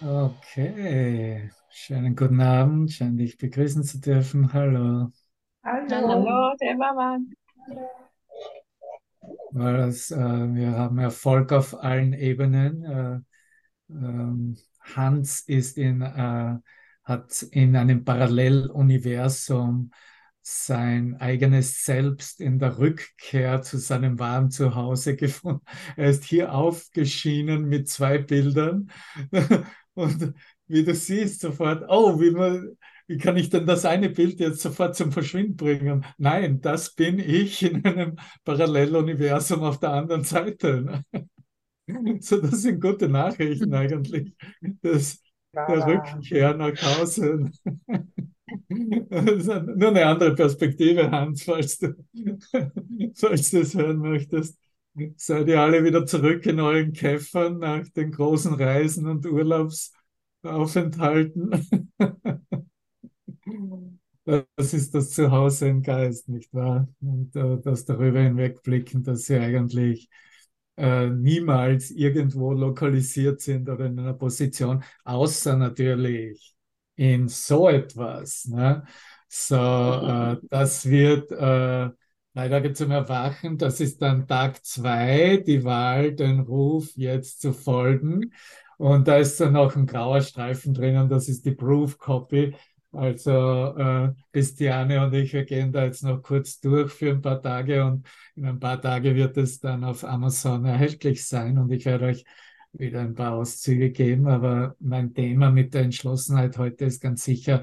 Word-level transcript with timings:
Okay, 0.00 1.50
schönen 1.70 2.14
guten 2.14 2.40
Abend, 2.40 2.92
schön 2.92 3.16
dich 3.16 3.36
begrüßen 3.36 3.82
zu 3.82 4.00
dürfen. 4.00 4.52
Hallo. 4.52 5.10
Hallo. 5.64 6.08
Hallo, 6.08 6.56
der 6.60 6.76
Mama. 6.76 7.18
Was, 9.50 10.10
äh, 10.10 10.16
wir 10.16 10.72
haben 10.72 10.98
Erfolg 10.98 11.52
auf 11.52 11.82
allen 11.82 12.12
Ebenen. 12.12 12.84
Äh, 12.84 13.20
ähm, 13.90 14.56
Hans 14.80 15.40
ist 15.40 15.78
in, 15.78 16.02
äh, 16.02 16.56
hat 17.04 17.42
in 17.50 17.76
einem 17.76 18.04
Paralleluniversum 18.04 19.90
sein 20.42 21.16
eigenes 21.20 21.84
Selbst 21.84 22.40
in 22.40 22.58
der 22.58 22.78
Rückkehr 22.78 23.62
zu 23.62 23.78
seinem 23.78 24.18
wahren 24.18 24.50
Zuhause 24.50 25.16
gefunden. 25.16 25.62
Er 25.96 26.10
ist 26.10 26.24
hier 26.24 26.54
aufgeschienen 26.54 27.68
mit 27.68 27.88
zwei 27.88 28.18
Bildern 28.18 28.90
und 29.94 30.34
wie 30.66 30.84
du 30.84 30.94
siehst 30.94 31.40
sofort, 31.40 31.84
oh, 31.88 32.20
wie, 32.20 32.30
man, 32.30 32.76
wie 33.06 33.18
kann 33.18 33.36
ich 33.36 33.50
denn 33.50 33.66
das 33.66 33.84
eine 33.84 34.10
Bild 34.10 34.38
jetzt 34.40 34.60
sofort 34.60 34.96
zum 34.96 35.12
Verschwinden 35.12 35.56
bringen? 35.56 36.04
Nein, 36.18 36.60
das 36.60 36.94
bin 36.94 37.18
ich 37.18 37.62
in 37.62 37.84
einem 37.84 38.16
Paralleluniversum 38.44 39.62
auf 39.62 39.80
der 39.80 39.90
anderen 39.90 40.24
Seite. 40.24 41.02
So, 42.20 42.38
das 42.38 42.62
sind 42.62 42.82
gute 42.82 43.08
Nachrichten 43.08 43.72
eigentlich. 43.74 44.34
Das, 44.82 45.22
der 45.54 45.86
Rückkehr 45.86 46.54
nach 46.54 46.76
Hause. 46.82 47.50
Nur 48.68 49.88
eine 49.88 50.06
andere 50.06 50.34
Perspektive, 50.34 51.10
Hans, 51.10 51.42
falls 51.44 51.78
du, 51.78 51.94
falls 53.14 53.50
du 53.50 53.60
es 53.60 53.74
hören 53.74 53.98
möchtest. 53.98 54.58
Seid 55.16 55.48
ihr 55.48 55.60
alle 55.60 55.84
wieder 55.84 56.06
zurück 56.06 56.44
in 56.46 56.60
euren 56.60 56.92
Käffern 56.92 57.58
nach 57.58 57.86
den 57.90 58.10
großen 58.10 58.54
Reisen 58.54 59.06
und 59.06 59.26
Urlaubsaufenthalten? 59.26 61.50
Das 64.24 64.74
ist 64.74 64.94
das 64.94 65.10
Zuhause 65.10 65.68
im 65.68 65.82
Geist, 65.82 66.28
nicht 66.28 66.52
wahr? 66.52 66.86
Und 67.00 67.34
äh, 67.34 67.58
das 67.62 67.86
darüber 67.86 68.20
hinwegblicken, 68.20 69.02
dass 69.02 69.24
sie 69.24 69.38
eigentlich 69.38 70.10
äh, 70.76 71.08
niemals 71.08 71.90
irgendwo 71.90 72.52
lokalisiert 72.52 73.40
sind 73.40 73.70
oder 73.70 73.86
in 73.86 73.98
einer 73.98 74.12
Position, 74.12 74.84
außer 75.04 75.56
natürlich 75.56 76.54
in 76.98 77.28
so 77.28 77.68
etwas. 77.68 78.46
Ne? 78.46 78.82
So, 79.28 79.56
äh, 79.56 80.36
das 80.50 80.84
wird 80.84 81.30
äh, 81.30 81.88
leider 82.34 82.74
zum 82.74 82.90
Erwachen. 82.90 83.56
Das 83.56 83.80
ist 83.80 84.02
dann 84.02 84.26
Tag 84.26 84.64
zwei, 84.64 85.42
die 85.46 85.64
Wahl, 85.64 86.12
den 86.14 86.40
Ruf 86.40 86.90
jetzt 86.96 87.40
zu 87.40 87.52
folgen. 87.52 88.32
Und 88.78 89.08
da 89.08 89.16
ist 89.16 89.40
dann 89.40 89.52
noch 89.54 89.74
ein 89.76 89.86
grauer 89.86 90.20
Streifen 90.20 90.74
drinnen, 90.74 91.08
das 91.08 91.28
ist 91.28 91.44
die 91.44 91.52
Proof 91.52 91.98
Copy. 91.98 92.54
Also 92.92 93.76
äh, 93.76 94.12
Christiane 94.32 95.04
und 95.04 95.12
ich, 95.14 95.32
wir 95.34 95.44
gehen 95.44 95.72
da 95.72 95.84
jetzt 95.84 96.02
noch 96.02 96.22
kurz 96.22 96.58
durch 96.60 96.92
für 96.92 97.10
ein 97.10 97.20
paar 97.20 97.42
Tage 97.42 97.84
und 97.84 98.08
in 98.34 98.46
ein 98.46 98.58
paar 98.58 98.80
Tagen 98.80 99.14
wird 99.14 99.36
es 99.36 99.60
dann 99.60 99.84
auf 99.84 100.04
Amazon 100.04 100.64
erhältlich 100.64 101.26
sein 101.26 101.58
und 101.58 101.70
ich 101.70 101.84
werde 101.84 102.06
euch 102.06 102.24
wieder 102.78 103.00
ein 103.00 103.14
paar 103.14 103.34
Auszüge 103.34 103.90
geben. 103.90 104.28
Aber 104.28 104.76
mein 104.80 105.14
Thema 105.14 105.50
mit 105.50 105.74
der 105.74 105.82
Entschlossenheit 105.82 106.58
heute 106.58 106.86
ist 106.86 107.00
ganz 107.00 107.24
sicher, 107.24 107.62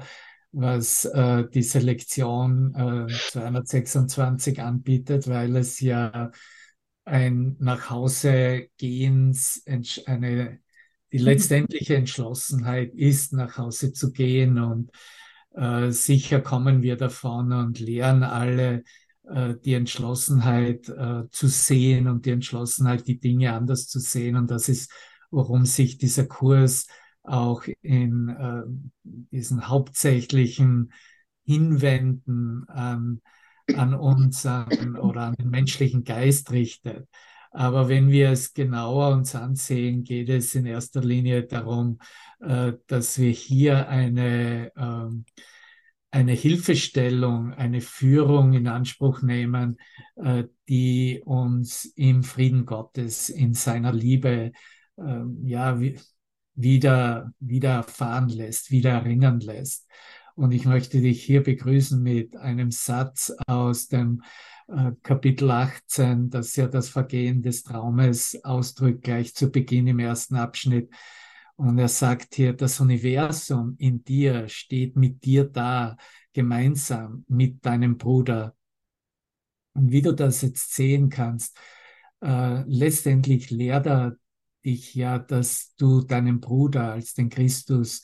was 0.52 1.04
äh, 1.04 1.44
die 1.48 1.62
Selektion 1.62 2.74
äh, 2.74 3.12
226 3.12 4.62
anbietet, 4.62 5.28
weil 5.28 5.56
es 5.56 5.80
ja 5.80 6.30
ein 7.04 7.56
nach 7.60 7.90
Hause 7.90 8.68
gehens 8.76 9.62
eine 10.06 10.60
die 11.12 11.18
letztendliche 11.18 11.96
Entschlossenheit 11.96 12.94
ist, 12.94 13.32
nach 13.32 13.58
Hause 13.58 13.92
zu 13.92 14.12
gehen 14.12 14.58
und 14.58 14.90
äh, 15.54 15.90
sicher 15.90 16.40
kommen 16.40 16.82
wir 16.82 16.96
davon 16.96 17.52
und 17.52 17.78
lernen 17.78 18.22
alle 18.22 18.82
die 19.64 19.74
Entschlossenheit 19.74 20.88
äh, 20.88 21.28
zu 21.30 21.48
sehen 21.48 22.08
und 22.08 22.26
die 22.26 22.30
Entschlossenheit, 22.30 23.06
die 23.06 23.18
Dinge 23.18 23.52
anders 23.52 23.88
zu 23.88 23.98
sehen. 23.98 24.36
Und 24.36 24.50
das 24.50 24.68
ist, 24.68 24.92
worum 25.30 25.66
sich 25.66 25.98
dieser 25.98 26.26
Kurs 26.26 26.86
auch 27.22 27.64
in 27.82 28.28
äh, 28.28 28.62
diesen 29.02 29.68
hauptsächlichen 29.68 30.92
Hinwenden 31.44 32.68
an, 32.68 33.20
an 33.74 33.94
uns 33.94 34.46
an, 34.46 34.96
oder 34.96 35.22
an 35.22 35.34
den 35.34 35.50
menschlichen 35.50 36.04
Geist 36.04 36.50
richtet. 36.52 37.08
Aber 37.50 37.88
wenn 37.88 38.10
wir 38.10 38.30
es 38.30 38.52
genauer 38.52 39.14
uns 39.14 39.34
ansehen, 39.34 40.04
geht 40.04 40.28
es 40.28 40.54
in 40.54 40.66
erster 40.66 41.00
Linie 41.00 41.44
darum, 41.44 41.98
äh, 42.40 42.74
dass 42.86 43.18
wir 43.18 43.30
hier 43.30 43.88
eine, 43.88 44.72
ähm, 44.76 45.24
eine 46.16 46.32
Hilfestellung, 46.32 47.52
eine 47.52 47.82
Führung 47.82 48.54
in 48.54 48.68
Anspruch 48.68 49.20
nehmen, 49.20 49.76
äh, 50.16 50.44
die 50.66 51.20
uns 51.22 51.84
im 51.94 52.22
Frieden 52.22 52.64
Gottes, 52.64 53.28
in 53.28 53.52
seiner 53.52 53.92
Liebe, 53.92 54.52
ähm, 54.96 55.38
ja, 55.44 55.78
wieder, 56.54 57.32
wieder 57.38 57.70
erfahren 57.70 58.30
lässt, 58.30 58.70
wieder 58.70 58.92
erinnern 58.92 59.40
lässt. 59.40 59.86
Und 60.36 60.52
ich 60.52 60.64
möchte 60.64 61.02
dich 61.02 61.22
hier 61.22 61.42
begrüßen 61.42 62.02
mit 62.02 62.34
einem 62.34 62.70
Satz 62.70 63.34
aus 63.46 63.88
dem 63.88 64.22
äh, 64.68 64.92
Kapitel 65.02 65.50
18, 65.50 66.30
das 66.30 66.56
ja 66.56 66.66
das 66.66 66.88
Vergehen 66.88 67.42
des 67.42 67.62
Traumes 67.62 68.42
ausdrückt, 68.42 69.02
gleich 69.02 69.34
zu 69.34 69.50
Beginn 69.50 69.86
im 69.86 69.98
ersten 69.98 70.36
Abschnitt. 70.36 70.88
Und 71.56 71.78
er 71.78 71.88
sagt 71.88 72.34
hier, 72.34 72.52
das 72.52 72.80
Universum 72.80 73.76
in 73.78 74.04
dir 74.04 74.48
steht 74.48 74.96
mit 74.96 75.24
dir 75.24 75.44
da, 75.44 75.96
gemeinsam 76.32 77.24
mit 77.28 77.64
deinem 77.64 77.96
Bruder. 77.96 78.54
Und 79.72 79.90
wie 79.90 80.02
du 80.02 80.12
das 80.12 80.42
jetzt 80.42 80.74
sehen 80.74 81.08
kannst, 81.08 81.58
äh, 82.22 82.62
letztendlich 82.66 83.50
lehrt 83.50 83.86
er 83.86 84.16
dich 84.64 84.94
ja, 84.94 85.18
dass 85.18 85.74
du 85.76 86.02
deinen 86.02 86.40
Bruder 86.40 86.92
als 86.92 87.14
den 87.14 87.30
Christus 87.30 88.02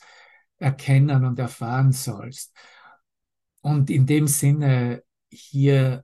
erkennen 0.57 1.25
und 1.25 1.37
erfahren 1.37 1.91
sollst. 1.91 2.55
Und 3.61 3.89
in 3.89 4.05
dem 4.07 4.27
Sinne 4.27 5.03
hier 5.29 6.03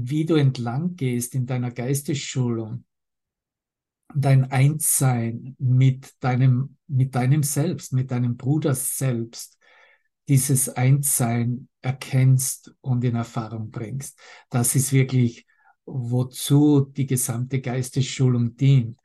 wie 0.00 0.24
du 0.24 0.36
entlang 0.36 0.94
gehst 0.94 1.34
in 1.34 1.44
deiner 1.44 1.72
Geistesschulung, 1.72 2.84
dein 4.14 4.50
Einssein 4.50 5.54
mit 5.58 6.14
deinem, 6.20 6.76
mit 6.86 7.14
deinem 7.14 7.42
Selbst, 7.42 7.92
mit 7.92 8.10
deinem 8.10 8.36
Bruder 8.36 8.74
selbst, 8.74 9.58
dieses 10.28 10.68
Einssein 10.68 11.68
erkennst 11.80 12.74
und 12.80 13.04
in 13.04 13.16
Erfahrung 13.16 13.70
bringst. 13.70 14.18
Das 14.50 14.74
ist 14.74 14.92
wirklich, 14.92 15.46
wozu 15.86 16.80
die 16.80 17.06
gesamte 17.06 17.60
Geistesschulung 17.60 18.56
dient. 18.56 18.98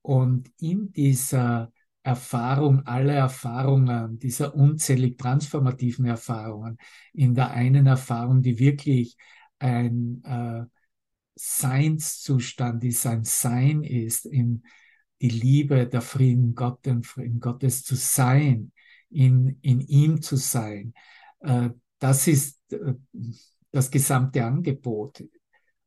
Und 0.00 0.50
in 0.58 0.92
dieser 0.92 1.72
Erfahrung, 2.02 2.86
alle 2.86 3.12
Erfahrungen, 3.12 4.18
dieser 4.18 4.54
unzählig 4.54 5.18
transformativen 5.18 6.04
Erfahrungen, 6.04 6.78
in 7.12 7.34
der 7.34 7.50
einen 7.50 7.86
Erfahrung, 7.86 8.42
die 8.42 8.58
wirklich 8.58 9.16
ein 9.58 10.22
äh, 10.24 10.64
Seinszustand 11.34 12.84
ist, 12.84 13.06
ein 13.06 13.24
Sein 13.24 13.82
ist, 13.82 14.26
in 14.26 14.62
die 15.20 15.30
Liebe, 15.30 15.86
der 15.86 16.02
Frieden 16.02 16.54
Gott, 16.54 16.84
den 16.84 17.02
Gottes 17.40 17.82
zu 17.82 17.94
sein, 17.94 18.72
in, 19.10 19.58
in 19.62 19.80
ihm 19.80 20.22
zu 20.22 20.36
sein. 20.36 20.94
Äh, 21.40 21.70
das 21.98 22.26
ist 22.26 22.60
äh, 22.72 22.94
das 23.70 23.90
gesamte 23.90 24.44
Angebot. 24.44 25.24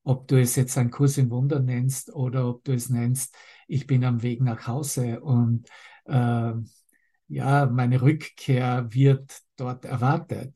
Ob 0.03 0.27
du 0.27 0.39
es 0.39 0.55
jetzt 0.55 0.77
ein 0.77 0.89
Kurs 0.89 1.17
im 1.17 1.29
Wunder 1.29 1.59
nennst 1.59 2.13
oder 2.13 2.47
ob 2.47 2.63
du 2.63 2.73
es 2.73 2.89
nennst, 2.89 3.35
ich 3.67 3.85
bin 3.87 4.05
am 4.05 4.23
Weg 4.23 4.41
nach 4.41 4.67
Hause 4.67 5.19
und 5.19 5.67
äh, 6.05 6.53
ja, 7.29 7.65
meine 7.65 8.01
Rückkehr 8.01 8.87
wird 8.93 9.41
dort 9.57 9.83
erwartet. 9.85 10.55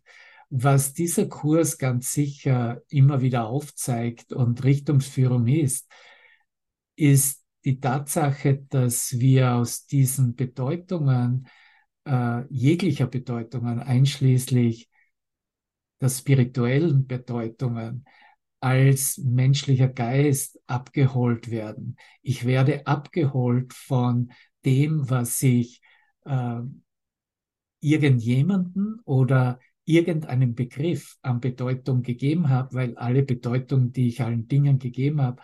Was 0.54 0.92
dieser 0.92 1.30
Kurs 1.30 1.78
ganz 1.78 2.12
sicher 2.12 2.82
immer 2.90 3.22
wieder 3.22 3.48
aufzeigt 3.48 4.34
und 4.34 4.66
Richtungsführung 4.66 5.48
ist, 5.48 5.90
ist 6.98 7.46
die 7.64 7.80
Tatsache, 7.80 8.66
dass 8.68 9.18
wir 9.18 9.56
aus 9.56 9.86
diesen 9.86 10.36
Bedeutungen, 10.36 11.48
äh, 12.04 12.44
jeglicher 12.50 13.08
Bedeutungen, 13.08 13.80
einschließlich 13.80 14.90
der 16.02 16.10
spirituellen 16.10 17.08
Bedeutungen, 17.08 18.04
als 18.60 19.20
menschlicher 19.20 19.88
Geist 19.88 20.60
abgeholt 20.68 21.50
werden. 21.50 21.96
Ich 22.24 22.46
werde 22.46 22.86
abgeholt 22.88 23.74
von 23.74 24.34
dem, 24.66 25.10
was 25.10 25.42
ich 25.44 25.82
äh, 26.26 26.60
irgendjemanden 27.80 29.00
oder 29.06 29.58
irgendeinen 29.86 30.56
Begriff 30.56 31.18
an 31.22 31.40
Bedeutung 31.40 32.02
gegeben 32.02 32.50
habe, 32.50 32.74
weil 32.74 32.98
alle 32.98 33.24
Bedeutung, 33.24 33.92
die 33.92 34.08
ich 34.08 34.22
allen 34.22 34.48
Dingen 34.48 34.80
gegeben 34.80 35.22
habe, 35.22 35.42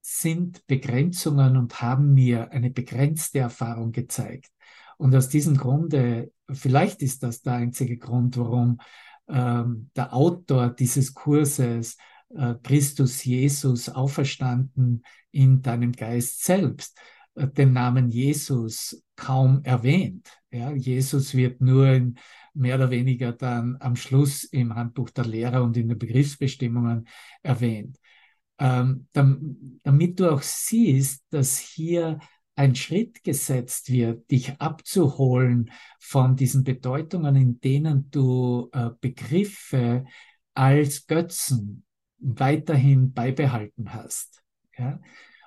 sind 0.00 0.66
Begrenzungen 0.66 1.56
und 1.56 1.80
haben 1.80 2.14
mir 2.14 2.50
eine 2.50 2.70
begrenzte 2.70 3.40
Erfahrung 3.40 3.92
gezeigt. 3.92 4.50
Und 4.96 5.14
aus 5.14 5.28
diesem 5.28 5.56
Grunde, 5.56 6.32
vielleicht 6.50 7.02
ist 7.02 7.22
das 7.22 7.42
der 7.42 7.54
einzige 7.54 7.98
Grund, 7.98 8.36
warum 8.36 8.78
ähm, 9.28 9.90
der 9.94 10.14
Autor 10.14 10.70
dieses 10.70 11.14
Kurses 11.14 11.96
äh, 12.34 12.54
Christus 12.62 13.24
Jesus 13.24 13.88
auferstanden 13.88 15.02
in 15.30 15.62
deinem 15.62 15.92
Geist 15.92 16.44
selbst 16.44 16.98
äh, 17.34 17.46
den 17.48 17.72
Namen 17.72 18.10
Jesus 18.10 19.02
kaum 19.16 19.62
erwähnt. 19.64 20.28
Ja, 20.50 20.72
Jesus 20.72 21.34
wird 21.34 21.60
nur 21.60 21.88
in, 21.88 22.18
mehr 22.58 22.76
oder 22.76 22.90
weniger 22.90 23.32
dann 23.32 23.76
am 23.80 23.96
Schluss 23.96 24.44
im 24.44 24.74
Handbuch 24.74 25.10
der 25.10 25.24
Lehrer 25.24 25.62
und 25.62 25.76
in 25.76 25.88
den 25.88 25.98
Begriffsbestimmungen 25.98 27.08
erwähnt. 27.42 27.98
Ähm, 28.58 29.06
damit 29.12 30.18
du 30.18 30.32
auch 30.32 30.42
siehst, 30.42 31.24
dass 31.30 31.58
hier 31.58 32.18
ein 32.56 32.74
Schritt 32.74 33.22
gesetzt 33.22 33.92
wird, 33.92 34.28
dich 34.32 34.60
abzuholen 34.60 35.70
von 36.00 36.34
diesen 36.34 36.64
Bedeutungen, 36.64 37.36
in 37.36 37.60
denen 37.60 38.10
du 38.10 38.68
äh, 38.72 38.90
Begriffe 39.00 40.04
als 40.54 41.06
Götzen 41.06 41.84
weiterhin 42.18 43.12
beibehalten 43.12 43.94
hast. 43.94 44.42
Ja? 44.76 45.00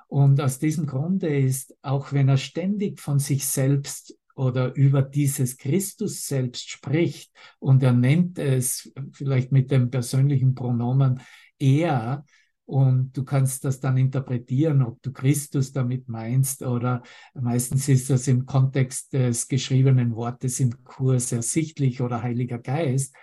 Und 0.07 0.39
aus 0.39 0.59
diesem 0.59 0.87
Grunde 0.87 1.27
ist, 1.37 1.75
auch 1.81 2.13
wenn 2.13 2.29
er 2.29 2.37
ständig 2.37 3.01
von 3.01 3.19
sich 3.19 3.45
selbst 3.45 4.17
oder 4.41 4.73
über 4.73 5.03
dieses 5.03 5.55
Christus 5.57 6.25
selbst 6.25 6.67
spricht 6.67 7.31
und 7.59 7.83
er 7.83 7.93
nennt 7.93 8.39
es 8.39 8.91
vielleicht 9.13 9.51
mit 9.51 9.69
dem 9.69 9.91
persönlichen 9.91 10.55
Pronomen 10.55 11.21
er, 11.59 12.25
und 12.65 13.17
du 13.17 13.25
kannst 13.25 13.65
das 13.65 13.81
dann 13.81 13.97
interpretieren, 13.97 14.81
ob 14.81 15.01
du 15.01 15.11
Christus 15.11 15.73
damit 15.73 16.07
meinst 16.07 16.63
oder 16.63 17.03
meistens 17.33 17.89
ist 17.89 18.09
das 18.09 18.29
im 18.29 18.45
Kontext 18.45 19.11
des 19.11 19.49
geschriebenen 19.49 20.15
Wortes 20.15 20.61
im 20.61 20.81
Kurs 20.85 21.33
ersichtlich 21.33 21.99
oder 21.99 22.23
Heiliger 22.23 22.59
Geist. 22.59 23.13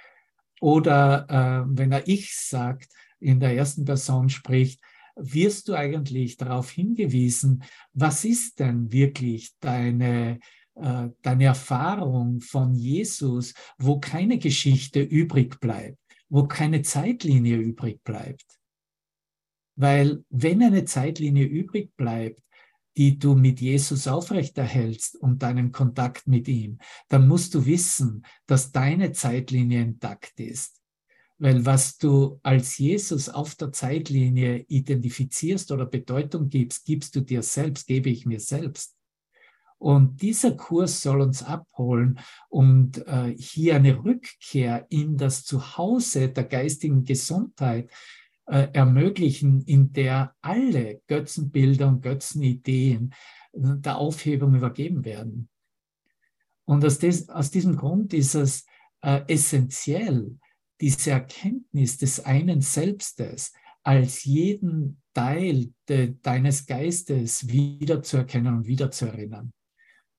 Oder 0.60 1.26
äh, 1.30 1.64
wenn 1.66 1.92
er 1.92 2.06
ich 2.06 2.36
sagt, 2.36 2.92
in 3.20 3.40
der 3.40 3.56
ersten 3.56 3.86
Person 3.86 4.28
spricht, 4.28 4.82
wirst 5.16 5.68
du 5.68 5.74
eigentlich 5.74 6.36
darauf 6.36 6.70
hingewiesen, 6.70 7.64
was 7.94 8.26
ist 8.26 8.60
denn 8.60 8.92
wirklich 8.92 9.52
deine, 9.60 10.40
äh, 10.80 11.10
deine 11.22 11.44
Erfahrung 11.44 12.40
von 12.40 12.74
Jesus, 12.74 13.54
wo 13.78 13.98
keine 13.98 14.38
Geschichte 14.38 15.00
übrig 15.00 15.60
bleibt, 15.60 15.98
wo 16.28 16.46
keine 16.46 16.82
Zeitlinie 16.82 17.56
übrig 17.56 18.02
bleibt. 18.04 18.58
Weil 19.76 20.24
wenn 20.30 20.62
eine 20.62 20.84
Zeitlinie 20.84 21.44
übrig 21.44 21.96
bleibt, 21.96 22.42
die 22.96 23.16
du 23.16 23.36
mit 23.36 23.60
Jesus 23.60 24.08
aufrechterhältst 24.08 25.14
und 25.16 25.42
deinen 25.42 25.70
Kontakt 25.70 26.26
mit 26.26 26.48
ihm, 26.48 26.78
dann 27.08 27.28
musst 27.28 27.54
du 27.54 27.64
wissen, 27.64 28.26
dass 28.46 28.72
deine 28.72 29.12
Zeitlinie 29.12 29.82
intakt 29.82 30.40
ist. 30.40 30.82
Weil 31.38 31.64
was 31.64 31.96
du 31.96 32.40
als 32.42 32.76
Jesus 32.78 33.28
auf 33.28 33.54
der 33.54 33.70
Zeitlinie 33.70 34.64
identifizierst 34.66 35.70
oder 35.70 35.86
Bedeutung 35.86 36.48
gibst, 36.48 36.84
gibst 36.84 37.14
du 37.14 37.20
dir 37.20 37.44
selbst, 37.44 37.86
gebe 37.86 38.10
ich 38.10 38.26
mir 38.26 38.40
selbst. 38.40 38.97
Und 39.78 40.22
dieser 40.22 40.52
Kurs 40.56 41.00
soll 41.00 41.20
uns 41.20 41.42
abholen 41.42 42.18
und 42.48 43.06
äh, 43.06 43.34
hier 43.38 43.76
eine 43.76 44.04
Rückkehr 44.04 44.86
in 44.88 45.16
das 45.16 45.44
Zuhause 45.44 46.28
der 46.28 46.44
geistigen 46.44 47.04
Gesundheit 47.04 47.88
äh, 48.46 48.68
ermöglichen, 48.72 49.62
in 49.62 49.92
der 49.92 50.34
alle 50.40 51.00
Götzenbilder 51.06 51.88
und 51.88 52.02
Götzenideen 52.02 53.14
äh, 53.52 53.76
der 53.76 53.98
Aufhebung 53.98 54.54
übergeben 54.54 55.04
werden. 55.04 55.48
Und 56.64 56.84
aus, 56.84 56.98
des, 56.98 57.28
aus 57.28 57.50
diesem 57.50 57.76
Grund 57.76 58.12
ist 58.14 58.34
es 58.34 58.66
äh, 59.00 59.20
essentiell, 59.28 60.38
diese 60.80 61.12
Erkenntnis 61.12 61.98
des 61.98 62.24
einen 62.24 62.60
Selbstes 62.62 63.52
als 63.82 64.24
jeden 64.24 65.00
Teil 65.14 65.72
de, 65.88 66.14
deines 66.20 66.66
Geistes 66.66 67.48
wiederzuerkennen 67.48 68.58
und 68.58 68.66
wiederzuerinnern. 68.66 69.52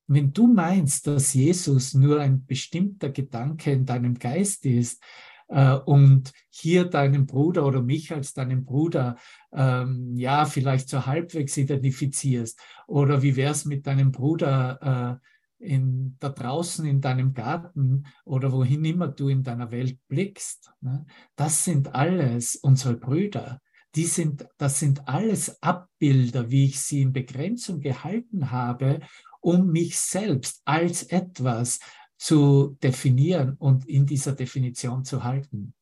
Wenn 0.09 0.33
du 0.33 0.47
meinst, 0.47 1.07
dass 1.07 1.33
Jesus 1.33 1.93
nur 1.93 2.19
ein 2.19 2.45
bestimmter 2.45 3.09
Gedanke 3.09 3.71
in 3.71 3.85
deinem 3.85 4.15
Geist 4.15 4.65
ist, 4.65 5.01
äh, 5.49 5.73
und 5.73 6.31
hier 6.49 6.85
deinen 6.85 7.25
Bruder 7.25 7.65
oder 7.65 7.81
mich 7.81 8.13
als 8.13 8.33
deinen 8.33 8.65
Bruder 8.65 9.17
ähm, 9.51 10.15
ja 10.15 10.45
vielleicht 10.45 10.89
so 10.89 11.05
halbwegs 11.05 11.57
identifizierst 11.57 12.59
oder 12.87 13.21
wie 13.21 13.35
wär's 13.35 13.65
mit 13.65 13.87
deinem 13.87 14.11
Bruder 14.11 15.19
äh, 15.59 15.65
in, 15.65 16.15
da 16.19 16.29
draußen 16.29 16.85
in 16.85 17.01
deinem 17.01 17.33
Garten 17.33 18.05
oder 18.25 18.51
wohin 18.51 18.85
immer 18.85 19.07
du 19.09 19.27
in 19.27 19.43
deiner 19.43 19.71
Welt 19.71 19.97
blickst. 20.07 20.71
Ne? 20.81 21.05
Das 21.35 21.65
sind 21.65 21.93
alles 21.95 22.55
unsere 22.55 22.95
Brüder. 22.95 23.59
Die 23.95 24.05
sind, 24.05 24.47
das 24.57 24.79
sind 24.79 25.07
alles 25.07 25.61
Abbilder, 25.63 26.51
wie 26.51 26.65
ich 26.65 26.79
sie 26.79 27.01
in 27.01 27.11
Begrenzung 27.11 27.79
gehalten 27.79 28.51
habe, 28.51 28.99
um 29.41 29.71
mich 29.71 29.97
selbst 29.97 30.61
als 30.65 31.03
etwas 31.03 31.79
zu 32.17 32.77
definieren 32.83 33.55
und 33.57 33.87
in 33.87 34.05
dieser 34.05 34.33
Definition 34.33 35.05
zu 35.05 35.23
halten. 35.23 35.73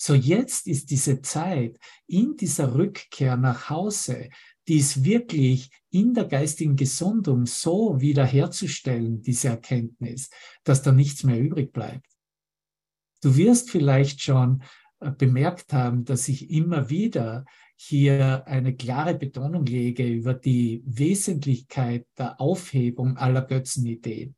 So 0.00 0.14
jetzt 0.14 0.66
ist 0.66 0.90
diese 0.90 1.20
Zeit 1.22 1.78
in 2.06 2.36
dieser 2.36 2.74
Rückkehr 2.74 3.36
nach 3.36 3.68
Hause, 3.68 4.30
dies 4.68 5.02
wirklich 5.02 5.70
in 5.90 6.14
der 6.14 6.26
geistigen 6.26 6.76
Gesundung 6.76 7.46
so 7.46 8.00
wiederherzustellen, 8.00 9.22
diese 9.22 9.48
Erkenntnis, 9.48 10.30
dass 10.62 10.82
da 10.82 10.92
nichts 10.92 11.24
mehr 11.24 11.40
übrig 11.40 11.72
bleibt. 11.72 12.06
Du 13.22 13.36
wirst 13.36 13.70
vielleicht 13.70 14.22
schon 14.22 14.62
äh, 15.00 15.10
bemerkt 15.10 15.72
haben, 15.72 16.04
dass 16.04 16.28
ich 16.28 16.50
immer 16.50 16.90
wieder 16.90 17.44
hier 17.80 18.42
eine 18.46 18.74
klare 18.74 19.14
Betonung 19.14 19.64
lege 19.64 20.04
über 20.04 20.34
die 20.34 20.82
Wesentlichkeit 20.84 22.06
der 22.18 22.40
Aufhebung 22.40 23.16
aller 23.16 23.42
Götzenideen. 23.42 24.34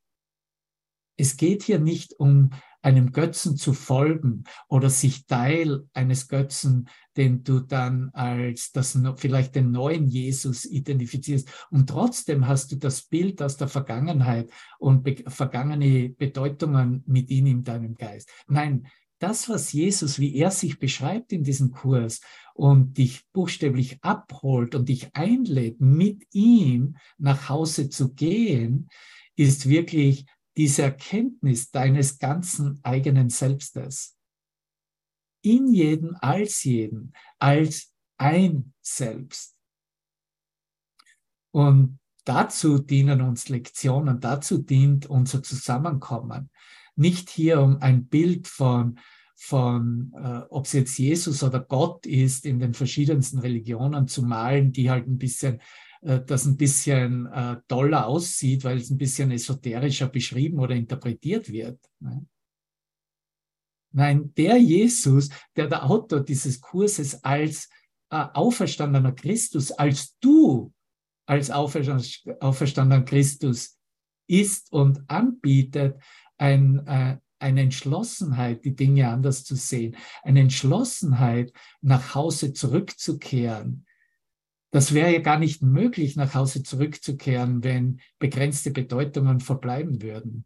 Es 1.17 1.39
geht 1.39 1.63
hier 1.63 1.79
nicht 1.79 2.13
um 2.19 2.51
einem 2.83 3.13
Götzen 3.13 3.57
zu 3.57 3.73
folgen 3.73 4.45
oder 4.69 4.91
sich 4.91 5.27
Teil 5.27 5.87
eines 5.95 6.29
Götzen, 6.29 6.89
den 7.17 7.43
du 7.43 7.61
dann 7.61 8.11
als 8.13 8.73
das 8.73 8.99
vielleicht 9.17 9.55
den 9.55 9.71
neuen 9.71 10.07
Jesus 10.07 10.67
identifizierst. 10.67 11.49
Und 11.71 11.88
trotzdem 11.88 12.47
hast 12.47 12.73
du 12.73 12.76
das 12.76 13.03
Bild 13.03 13.43
aus 13.43 13.57
der 13.57 13.69
Vergangenheit 13.69 14.50
und 14.79 15.03
be 15.03 15.17
vergangene 15.26 16.11
Bedeutungen 16.11 17.05
mit 17.07 17.31
ihm 17.31 17.47
in 17.47 17.64
deinem 17.64 17.97
Geist. 17.97 18.31
Nein, 18.49 18.87
das, 19.21 19.49
was 19.49 19.73
Jesus, 19.73 20.19
wie 20.19 20.35
er 20.37 20.50
sich 20.50 20.79
beschreibt 20.79 21.33
in 21.33 21.45
diesem 21.45 21.71
Kurs 21.71 22.21
und 22.55 22.99
dich 22.99 23.27
buchstäblich 23.33 24.03
abholt 24.03 24.75
und 24.75 24.89
dich 24.89 25.15
einlädt, 25.15 25.81
mit 25.81 26.27
ihm 26.33 26.97
nach 27.19 27.49
Hause 27.49 27.91
zu 27.91 28.15
gehen, 28.15 28.89
ist 29.37 29.69
wirklich 29.69 30.27
diese 30.57 30.83
Erkenntnis 30.83 31.71
deines 31.71 32.19
ganzen 32.19 32.81
eigenen 32.83 33.31
Selbstes. 33.31 34.17
In 35.43 35.73
jedem, 35.73 36.17
als 36.21 36.65
jeden, 36.65 37.12
als 37.39 37.93
ein 38.19 38.75
Selbst. 38.83 39.57
Und 41.53 41.99
dazu 42.25 42.79
dienen 42.79 43.21
uns 43.23 43.49
Lektionen, 43.49 44.21
dazu 44.21 44.59
dient 44.59 45.07
unser 45.07 45.43
Zusammenkommen. 45.43 46.50
Nicht 47.00 47.30
hier 47.30 47.61
um 47.61 47.78
ein 47.80 48.07
Bild 48.07 48.47
von, 48.47 48.99
von 49.35 50.12
äh, 50.14 50.42
ob 50.50 50.66
es 50.66 50.75
jetzt 50.75 50.99
Jesus 50.99 51.42
oder 51.42 51.61
Gott 51.61 52.04
ist, 52.04 52.45
in 52.45 52.59
den 52.59 52.75
verschiedensten 52.75 53.38
Religionen 53.38 54.07
zu 54.07 54.23
malen, 54.23 54.71
die 54.71 54.90
halt 54.90 55.07
ein 55.07 55.16
bisschen 55.16 55.61
äh, 56.02 56.21
das 56.25 56.45
ein 56.45 56.57
bisschen 56.57 57.26
äh, 57.26 57.57
toller 57.69 58.07
aussieht, 58.07 58.64
weil 58.64 58.78
es 58.78 58.90
ein 58.90 58.99
bisschen 58.99 59.30
esoterischer 59.30 60.09
beschrieben 60.09 60.59
oder 60.59 60.75
interpretiert 60.75 61.50
wird. 61.50 61.78
Ne? 62.00 62.26
Nein, 63.92 64.33
der 64.35 64.57
Jesus, 64.57 65.30
der 65.57 65.69
der 65.69 65.88
Autor 65.88 66.21
dieses 66.21 66.61
Kurses 66.61 67.25
als 67.25 67.69
äh, 68.11 68.26
auferstandener 68.35 69.12
Christus, 69.12 69.73
als 69.73 70.16
du 70.21 70.73
als 71.26 71.50
auferstandener 71.50 73.02
Christus 73.02 73.78
ist 74.26 74.73
und 74.73 75.09
anbietet, 75.09 75.97
ein, 76.40 76.87
äh, 76.87 77.18
eine 77.38 77.61
Entschlossenheit, 77.62 78.64
die 78.64 78.75
Dinge 78.75 79.09
anders 79.09 79.44
zu 79.44 79.54
sehen, 79.54 79.97
eine 80.23 80.40
Entschlossenheit, 80.40 81.52
nach 81.80 82.14
Hause 82.14 82.52
zurückzukehren, 82.52 83.87
das 84.73 84.94
wäre 84.94 85.12
ja 85.12 85.20
gar 85.20 85.38
nicht 85.38 85.62
möglich, 85.62 86.16
nach 86.16 86.35
Hause 86.35 86.62
zurückzukehren, 86.62 87.64
wenn 87.64 88.00
begrenzte 88.18 88.70
Bedeutungen 88.70 89.40
verbleiben 89.40 90.00
würden. 90.00 90.44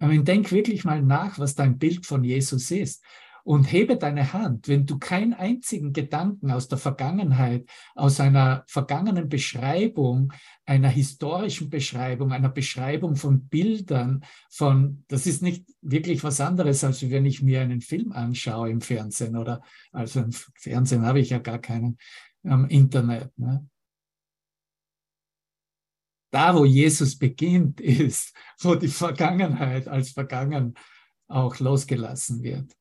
Aber 0.00 0.16
denk 0.18 0.50
wirklich 0.50 0.84
mal 0.84 1.02
nach, 1.02 1.38
was 1.38 1.54
dein 1.54 1.78
Bild 1.78 2.06
von 2.06 2.24
Jesus 2.24 2.70
ist 2.70 3.04
und 3.44 3.64
hebe 3.64 3.96
deine 3.96 4.32
Hand, 4.32 4.68
wenn 4.68 4.86
du 4.86 4.98
keinen 4.98 5.34
einzigen 5.34 5.92
Gedanken 5.92 6.50
aus 6.50 6.68
der 6.68 6.78
Vergangenheit, 6.78 7.68
aus 7.94 8.20
einer 8.20 8.64
vergangenen 8.66 9.28
Beschreibung, 9.28 10.32
einer 10.66 10.88
historischen 10.88 11.70
Beschreibung, 11.70 12.32
einer 12.32 12.48
Beschreibung 12.48 13.16
von 13.16 13.48
Bildern, 13.48 14.24
von, 14.50 15.04
das 15.08 15.26
ist 15.26 15.42
nicht 15.42 15.66
wirklich 15.80 16.22
was 16.22 16.40
anderes, 16.40 16.84
als 16.84 17.08
wenn 17.08 17.26
ich 17.26 17.42
mir 17.42 17.60
einen 17.60 17.80
Film 17.80 18.12
anschaue 18.12 18.70
im 18.70 18.80
Fernsehen 18.80 19.36
oder, 19.36 19.62
also 19.92 20.20
im 20.20 20.32
Fernsehen 20.32 21.04
habe 21.04 21.20
ich 21.20 21.30
ja 21.30 21.38
gar 21.38 21.58
keinen, 21.58 21.98
am 22.44 22.66
Internet. 22.68 23.36
Ne? 23.38 23.68
Da, 26.30 26.54
wo 26.54 26.64
Jesus 26.64 27.18
beginnt, 27.18 27.80
ist, 27.80 28.34
wo 28.60 28.74
die 28.74 28.88
Vergangenheit 28.88 29.88
als 29.88 30.10
vergangen 30.10 30.74
auch 31.28 31.58
losgelassen 31.60 32.42
wird 32.42 32.74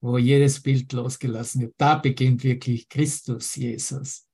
wo 0.00 0.18
jedes 0.18 0.62
Bild 0.62 0.92
losgelassen 0.92 1.62
wird. 1.62 1.74
Da 1.76 1.96
beginnt 1.96 2.42
wirklich 2.42 2.88
Christus, 2.88 3.54
Jesus. 3.56 4.26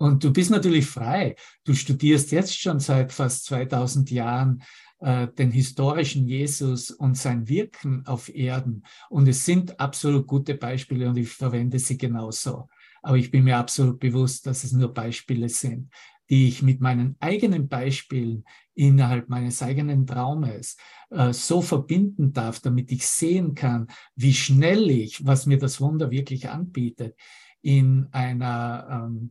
Und 0.00 0.22
du 0.22 0.32
bist 0.32 0.50
natürlich 0.50 0.86
frei. 0.86 1.34
Du 1.64 1.74
studierst 1.74 2.30
jetzt 2.30 2.56
schon 2.56 2.78
seit 2.78 3.12
fast 3.12 3.46
2000 3.46 4.10
Jahren 4.12 4.62
äh, 5.00 5.26
den 5.28 5.50
historischen 5.50 6.26
Jesus 6.26 6.90
und 6.90 7.16
sein 7.16 7.48
Wirken 7.48 8.06
auf 8.06 8.32
Erden. 8.32 8.84
Und 9.10 9.28
es 9.28 9.44
sind 9.44 9.78
absolut 9.80 10.26
gute 10.26 10.54
Beispiele 10.54 11.08
und 11.08 11.16
ich 11.16 11.28
verwende 11.28 11.78
sie 11.78 11.98
genauso. 11.98 12.68
Aber 13.02 13.16
ich 13.16 13.30
bin 13.30 13.44
mir 13.44 13.56
absolut 13.56 13.98
bewusst, 13.98 14.46
dass 14.46 14.64
es 14.64 14.72
nur 14.72 14.92
Beispiele 14.92 15.48
sind, 15.48 15.90
die 16.30 16.48
ich 16.48 16.62
mit 16.62 16.80
meinen 16.80 17.16
eigenen 17.20 17.68
Beispielen 17.68 18.44
innerhalb 18.74 19.28
meines 19.28 19.62
eigenen 19.62 20.06
Traumes 20.06 20.76
äh, 21.10 21.32
so 21.32 21.62
verbinden 21.62 22.32
darf, 22.32 22.60
damit 22.60 22.92
ich 22.92 23.06
sehen 23.06 23.54
kann, 23.54 23.88
wie 24.14 24.34
schnell 24.34 24.90
ich, 24.90 25.24
was 25.26 25.46
mir 25.46 25.58
das 25.58 25.80
Wunder 25.80 26.10
wirklich 26.10 26.48
anbietet, 26.48 27.16
in 27.62 28.08
einer 28.12 29.08
ähm, 29.08 29.30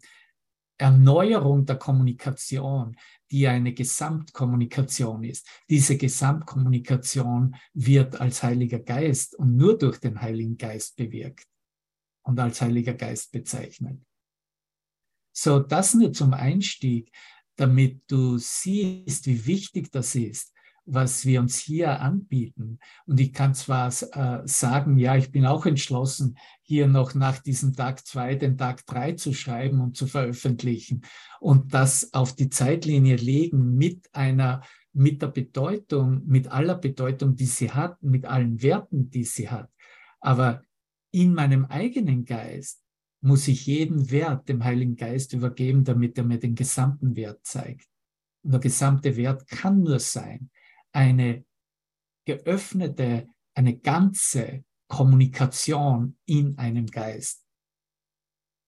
Erneuerung 0.78 1.66
der 1.66 1.78
Kommunikation, 1.78 2.96
die 3.32 3.48
eine 3.48 3.74
Gesamtkommunikation 3.74 5.24
ist. 5.24 5.48
Diese 5.70 5.98
Gesamtkommunikation 5.98 7.56
wird 7.74 8.20
als 8.22 8.44
Heiliger 8.44 8.80
Geist 8.80 9.36
und 9.36 9.56
nur 9.56 9.78
durch 9.78 10.00
den 10.00 10.22
Heiligen 10.22 10.58
Geist 10.58 10.96
bewirkt 10.96 11.48
und 12.24 12.40
als 12.40 12.62
Heiliger 12.62 12.94
Geist 12.94 13.32
bezeichnet. 13.32 14.00
So, 15.40 15.60
das 15.60 15.94
nur 15.94 16.14
zum 16.14 16.34
Einstieg 16.34 17.12
damit 17.58 18.04
du 18.08 18.38
siehst, 18.38 19.28
wie 19.28 19.46
wichtig 19.46 19.92
das 19.92 20.16
ist, 20.16 20.54
was 20.86 21.26
wir 21.26 21.42
uns 21.42 21.58
hier 21.58 22.00
anbieten. 22.00 22.80
Und 23.06 23.20
ich 23.20 23.34
kann 23.34 23.54
zwar 23.54 23.88
äh, 23.88 24.48
sagen, 24.48 24.98
ja, 24.98 25.18
ich 25.18 25.32
bin 25.32 25.46
auch 25.46 25.66
entschlossen, 25.66 26.38
hier 26.62 26.88
noch 26.88 27.14
nach 27.14 27.40
diesem 27.40 27.74
Tag 27.74 28.06
zwei 28.06 28.36
den 28.36 28.58
Tag 28.58 28.86
drei 28.86 29.14
zu 29.14 29.34
schreiben 29.34 29.82
und 29.82 29.98
zu 29.98 30.08
veröffentlichen 30.08 31.02
und 31.42 31.74
das 31.74 32.14
auf 32.14 32.36
die 32.36 32.50
Zeitlinie 32.50 33.18
legen 33.18 33.76
mit 33.76 34.08
einer, 34.14 34.62
mit 34.94 35.22
der 35.22 35.28
Bedeutung, 35.28 36.22
mit 36.26 36.48
aller 36.50 36.76
Bedeutung, 36.76 37.36
die 37.36 37.46
sie 37.46 37.72
hat, 37.72 38.02
mit 38.02 38.26
allen 38.26 38.62
Werten, 38.62 39.10
die 39.10 39.26
sie 39.26 39.50
hat. 39.50 39.70
Aber 40.22 40.62
in 41.12 41.34
meinem 41.34 41.66
eigenen 41.66 42.24
Geist 42.24 42.87
muss 43.28 43.48
ich 43.48 43.66
jeden 43.66 44.10
Wert 44.10 44.48
dem 44.48 44.64
Heiligen 44.64 44.96
Geist 44.96 45.34
übergeben, 45.34 45.84
damit 45.84 46.18
er 46.18 46.24
mir 46.24 46.40
den 46.40 46.56
gesamten 46.56 47.16
Wert 47.16 47.46
zeigt. 47.46 47.88
Und 48.44 48.52
der 48.52 48.62
gesamte 48.62 49.16
Wert 49.18 49.48
kann 49.48 49.84
nur 49.84 50.00
sein, 50.00 50.50
eine 50.94 51.46
geöffnete, 52.26 53.28
eine 53.54 53.78
ganze 53.78 54.64
Kommunikation 54.88 56.18
in 56.26 56.58
einem 56.58 56.86
Geist, 56.86 57.46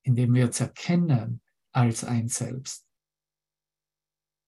indem 0.03 0.33
wir 0.33 0.49
es 0.49 0.59
erkennen 0.59 1.41
als 1.71 2.03
ein 2.03 2.27
Selbst. 2.27 2.85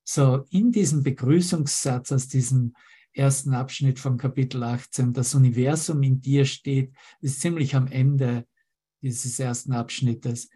So, 0.04 0.46
in 0.50 0.74
diesem 0.74 1.04
Begrüßungssatz 1.04 2.12
aus 2.12 2.28
diesem 2.28 2.76
ersten 3.14 3.54
Abschnitt 3.54 4.00
von 4.00 4.18
Kapitel 4.18 4.62
18, 4.64 5.14
das 5.14 5.36
Universum 5.36 6.04
in 6.04 6.20
dir 6.20 6.44
steht, 6.44 6.94
ist 7.22 7.40
ziemlich 7.40 7.76
am 7.76 7.88
Ende 7.88 8.46
dieses 9.02 9.40
ersten 9.40 9.74
Abschnittes, 9.74 10.50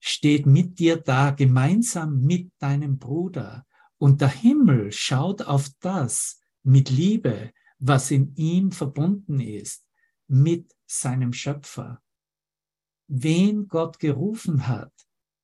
steht 0.00 0.46
mit 0.46 0.78
dir 0.78 0.96
da, 0.96 1.30
gemeinsam 1.30 2.20
mit 2.20 2.52
deinem 2.58 2.98
Bruder. 2.98 3.66
Und 3.98 4.20
der 4.20 4.30
Himmel 4.30 4.92
schaut 4.92 5.42
auf 5.42 5.68
das 5.80 6.40
mit 6.62 6.90
Liebe, 6.90 7.52
was 7.78 8.10
in 8.10 8.34
ihm 8.36 8.72
verbunden 8.72 9.40
ist, 9.40 9.86
mit 10.26 10.74
seinem 10.86 11.32
Schöpfer. 11.32 12.02
Wen 13.08 13.68
Gott 13.68 13.98
gerufen 13.98 14.68
hat, 14.68 14.92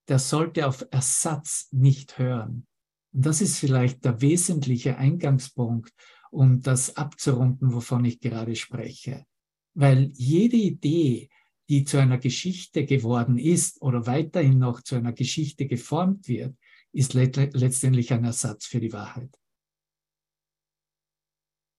der 0.08 0.18
sollte 0.18 0.66
auf 0.66 0.86
Ersatz 0.90 1.68
nicht 1.72 2.18
hören. 2.18 2.66
Und 3.12 3.26
das 3.26 3.40
ist 3.40 3.58
vielleicht 3.58 4.04
der 4.04 4.20
wesentliche 4.20 4.96
Eingangspunkt, 4.96 5.92
um 6.30 6.60
das 6.60 6.96
abzurunden, 6.96 7.72
wovon 7.72 8.04
ich 8.04 8.20
gerade 8.20 8.54
spreche. 8.56 9.26
Weil 9.75 10.12
jede 10.14 10.56
Idee, 10.56 11.28
die 11.68 11.85
zu 11.85 11.99
einer 11.99 12.18
Geschichte 12.18 12.85
geworden 12.85 13.38
ist 13.38 13.82
oder 13.82 14.06
weiterhin 14.06 14.58
noch 14.58 14.82
zu 14.82 14.96
einer 14.96 15.12
Geschichte 15.12 15.66
geformt 15.66 16.28
wird, 16.28 16.56
ist 16.92 17.14
letztendlich 17.14 18.12
ein 18.12 18.25
Ersatz 18.25 18.66
für 18.66 18.80
die 18.80 18.92
Wahrheit. 18.92 19.37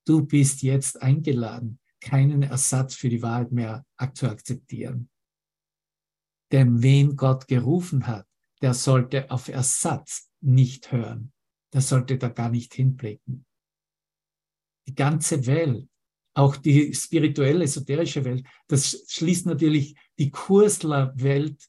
Du 0.06 0.26
bist 0.26 0.62
jetzt 0.62 1.02
eingeladen, 1.02 1.80
keinen 2.00 2.44
Ersatz 2.44 2.96
für 2.96 3.10
die 3.10 3.22
Wahrheit 3.22 3.52
mehr 3.52 3.86
zu 4.14 4.30
akzeptieren. 4.30 5.10
Denn 6.52 6.82
wen 6.82 7.16
Gott 7.16 7.48
gerufen 7.48 8.08
hat, 8.08 8.28
der 8.62 8.74
sollte 8.74 9.30
auf 9.30 9.50
Ersatz 9.50 10.30
nicht 10.42 10.92
hören. 10.92 11.34
Der 11.74 11.82
sollte 11.82 12.18
da 12.18 12.30
gar 12.30 12.50
nicht 12.50 12.74
hinblicken. 12.74 13.46
Die 14.88 14.96
ganze 14.96 15.46
Welt 15.46 15.90
auch 16.38 16.56
die 16.56 16.94
spirituelle, 16.94 17.64
esoterische 17.64 18.24
Welt, 18.24 18.46
das 18.68 19.06
schließt 19.08 19.48
natürlich 19.48 19.96
die 20.20 20.30
Kursler-Welt 20.30 21.68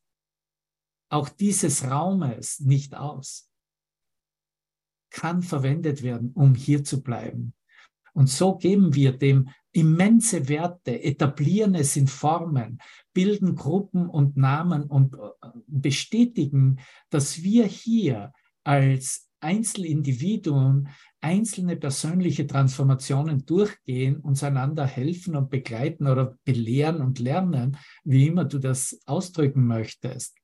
auch 1.11 1.31
dieses 1.31 1.85
Raumes 1.85 2.61
nicht 2.61 2.95
aus. 2.95 3.51
Kann 5.11 5.43
verwendet 5.43 6.03
werden, 6.03 6.33
um 6.35 6.55
hier 6.55 6.85
zu 6.85 7.03
bleiben. 7.03 7.55
Und 8.13 8.29
so 8.29 8.57
geben 8.57 8.95
wir 8.95 9.13
dem 9.13 9.49
immense 9.73 10.49
Werte, 10.49 11.03
etablieren 11.03 11.75
es 11.75 11.97
in 11.97 12.07
Formen, 12.07 12.79
bilden 13.15 13.55
Gruppen 13.55 14.09
und 14.09 14.37
Namen 14.37 14.83
und 14.85 15.15
äh, 15.15 15.49
bestätigen, 15.67 16.81
dass 17.11 17.43
wir 17.43 17.65
hier 17.65 18.33
als 18.65 19.31
Einzelindividuen 19.41 20.89
einzelne 21.21 21.77
persönliche 21.77 22.47
Transformationen 22.47 23.45
durchgehen, 23.45 24.21
uns 24.21 24.43
einander 24.43 24.87
helfen 24.87 25.37
und 25.37 25.51
begleiten 25.51 26.07
oder 26.07 26.39
belehren 26.45 27.01
und 27.01 27.19
lernen, 27.19 27.77
wie 28.05 28.29
immer 28.29 28.45
du 28.45 28.59
das 28.59 29.01
ausdrücken 29.07 29.67
möchtest. 29.67 30.37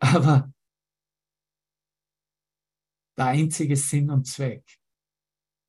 Aber 0.00 0.52
der 3.16 3.26
einzige 3.26 3.76
Sinn 3.76 4.10
und 4.10 4.26
Zweck, 4.26 4.64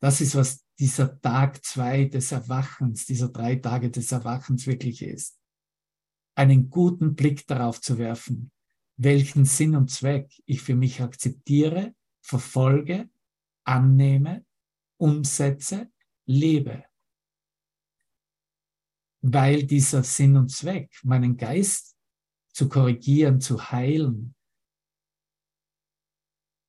das 0.01 0.22
ist, 0.22 0.36
was 0.36 0.65
dieser 0.79 1.19
Tag 1.22 1.63
zwei 1.63 2.05
des 2.05 2.31
Erwachens, 2.31 3.05
dieser 3.05 3.29
drei 3.29 3.55
Tage 3.55 3.89
des 3.89 4.12
Erwachens 4.12 4.67
wirklich 4.67 5.01
ist. 5.01 5.39
Einen 6.38 6.69
guten 6.69 7.15
Blick 7.15 7.48
darauf 7.48 7.79
zu 7.79 7.98
werfen, 7.98 8.51
welchen 8.98 9.45
Sinn 9.45 9.75
und 9.75 9.89
Zweck 9.89 10.31
ich 10.45 10.62
für 10.62 10.75
mich 10.75 11.01
akzeptiere, 11.01 11.93
verfolge 12.22 13.10
annehme, 13.65 14.45
umsetze, 14.98 15.91
lebe. 16.25 16.86
Weil 19.22 19.63
dieser 19.63 20.03
Sinn 20.03 20.38
und 20.38 20.50
Zweck, 20.50 21.00
meinen 21.03 21.36
Geist 21.36 21.98
zu 22.53 22.69
korrigieren, 22.69 23.41
zu 23.41 23.72
heilen, 23.72 24.36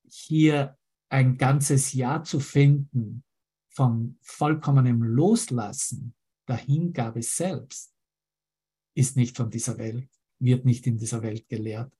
hier 0.03 0.77
ein 1.09 1.37
ganzes 1.37 1.93
Jahr 1.93 2.23
zu 2.23 2.39
finden 2.39 3.23
von 3.69 4.17
vollkommenem 4.21 5.03
Loslassen, 5.03 6.15
der 6.47 6.57
Hingabe 6.57 7.21
selbst, 7.21 7.93
ist 8.95 9.15
nicht 9.15 9.37
von 9.37 9.49
dieser 9.49 9.77
Welt, 9.77 10.09
wird 10.39 10.65
nicht 10.65 10.87
in 10.87 10.97
dieser 10.97 11.21
Welt 11.21 11.47
gelehrt. 11.47 11.96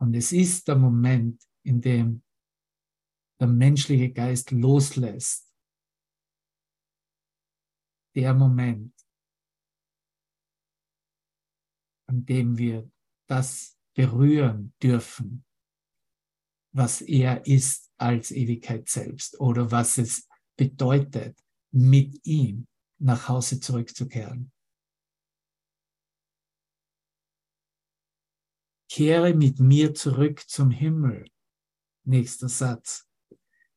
Und 0.00 0.14
es 0.14 0.32
ist 0.32 0.66
der 0.66 0.76
Moment, 0.76 1.42
in 1.62 1.80
dem 1.80 2.22
der 3.38 3.48
menschliche 3.48 4.10
Geist 4.12 4.50
loslässt. 4.50 5.52
Der 8.14 8.34
Moment, 8.34 8.94
an 12.08 12.24
dem 12.24 12.56
wir 12.56 12.90
das 13.28 13.78
berühren 13.94 14.74
dürfen, 14.82 15.44
was 16.74 17.02
er 17.02 17.46
ist 17.46 17.90
als 17.98 18.30
Ewigkeit 18.30 18.88
selbst 18.88 19.38
oder 19.38 19.70
was 19.70 19.98
es 19.98 20.28
bedeutet, 20.56 21.38
mit 21.72 22.26
ihm 22.26 22.66
nach 22.98 23.28
Hause 23.28 23.60
zurückzukehren. 23.60 24.52
Kehre 28.90 29.34
mit 29.34 29.60
mir 29.60 29.94
zurück 29.94 30.42
zum 30.48 30.72
Himmel. 30.72 31.30
Nächster 32.04 32.48
Satz. 32.48 33.08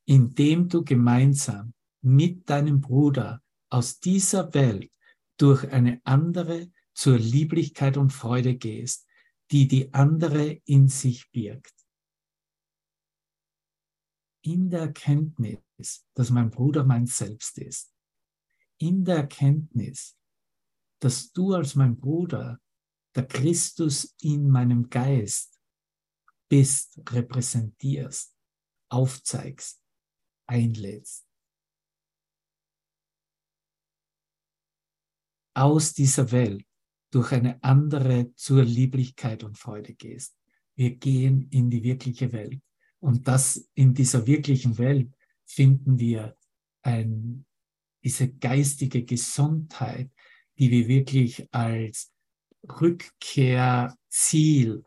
Indem 0.06 0.70
du 0.70 0.84
gemeinsam 0.84 1.76
mit 2.02 2.50
deinem 2.50 2.82
Bruder 2.82 3.44
aus 3.70 4.00
dieser 4.00 4.56
Welt 4.56 4.92
durch 5.38 5.72
eine 5.72 6.02
andere 6.04 6.72
zur 6.96 7.20
Lieblichkeit 7.20 7.96
und 7.96 8.10
Freude 8.10 8.56
gehst, 8.56 9.08
die 9.52 9.68
die 9.68 9.94
andere 9.94 10.60
in 10.66 10.88
sich 10.88 11.30
birgt. 11.30 11.76
In 14.42 14.72
der 14.72 14.82
Erkenntnis, 14.82 16.08
dass 16.16 16.32
mein 16.32 16.50
Bruder 16.50 16.86
mein 16.86 17.06
Selbst 17.06 17.60
ist. 17.60 17.94
In 18.80 19.06
der 19.06 19.18
Erkenntnis, 19.18 20.18
dass 20.98 21.32
du 21.32 21.54
als 21.54 21.76
mein 21.76 21.98
Bruder 21.98 22.60
der 23.16 23.28
Christus 23.28 24.16
in 24.22 24.50
meinem 24.50 24.90
Geist 24.90 25.60
bist, 26.50 27.00
repräsentierst, 27.10 28.36
aufzeigst, 28.90 29.82
einlädst. 30.48 31.26
Aus 35.56 35.94
dieser 35.94 36.32
Welt 36.32 36.66
durch 37.12 37.32
eine 37.32 37.64
andere 37.64 38.34
zur 38.36 38.64
Lieblichkeit 38.64 39.44
und 39.44 39.58
Freude 39.58 39.94
gehst. 39.94 40.36
Wir 40.76 40.96
gehen 40.96 41.48
in 41.52 41.70
die 41.70 41.84
wirkliche 41.84 42.32
Welt. 42.32 42.62
Und 43.00 43.28
das 43.28 43.70
in 43.76 43.94
dieser 43.94 44.26
wirklichen 44.26 44.78
Welt 44.78 45.14
finden 45.46 46.00
wir 46.00 46.36
ein, 46.82 47.46
diese 48.04 48.34
geistige 48.34 49.04
Gesundheit, 49.04 50.12
die 50.58 50.72
wir 50.72 50.88
wirklich 50.88 51.48
als 51.54 52.13
Rückkehrziel 52.70 54.84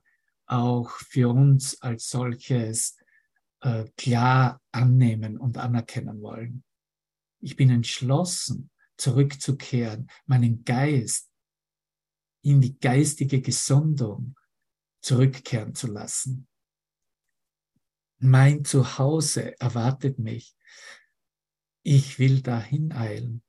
auch 0.47 0.91
für 0.91 1.31
uns 1.31 1.81
als 1.83 2.09
solches 2.09 2.97
äh, 3.61 3.85
klar 3.97 4.61
annehmen 4.73 5.39
und 5.39 5.59
anerkennen 5.59 6.23
wollen. 6.23 6.65
Ich 7.41 7.57
bin 7.57 7.71
entschlossen, 7.71 8.71
zurückzukehren, 8.97 10.09
meinen 10.25 10.65
Geist 10.65 11.31
in 12.43 12.61
die 12.61 12.79
geistige 12.79 13.41
Gesundung 13.41 14.37
zurückkehren 15.03 15.75
zu 15.75 15.89
lassen. 15.89 16.49
Mein 18.19 18.65
Zuhause 18.65 19.59
erwartet 19.61 20.19
mich. 20.19 20.57
Ich 21.83 22.19
will 22.19 22.41
dahin 22.41 22.93
eilen. 22.93 23.43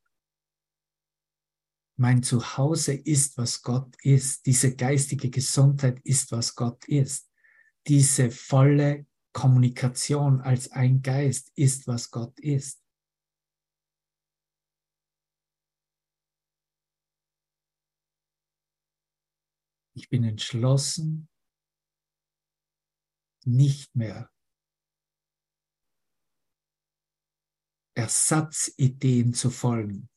Mein 2.00 2.22
Zuhause 2.22 2.94
ist, 2.94 3.38
was 3.38 3.64
Gott 3.64 3.96
ist. 4.04 4.46
Diese 4.46 4.76
geistige 4.76 5.32
Gesundheit 5.32 6.00
ist, 6.02 6.32
was 6.32 6.54
Gott 6.56 6.86
ist. 6.86 7.32
Diese 7.88 8.30
volle 8.30 9.08
Kommunikation 9.34 10.42
als 10.42 10.72
ein 10.72 11.02
Geist 11.02 11.52
ist, 11.56 11.88
was 11.88 12.12
Gott 12.12 12.40
ist. 12.40 12.84
Ich 19.96 20.10
bin 20.10 20.24
entschlossen, 20.24 21.28
nicht 23.44 23.96
mehr 23.96 24.32
Ersatzideen 27.96 29.34
zu 29.34 29.50
folgen, 29.50 30.10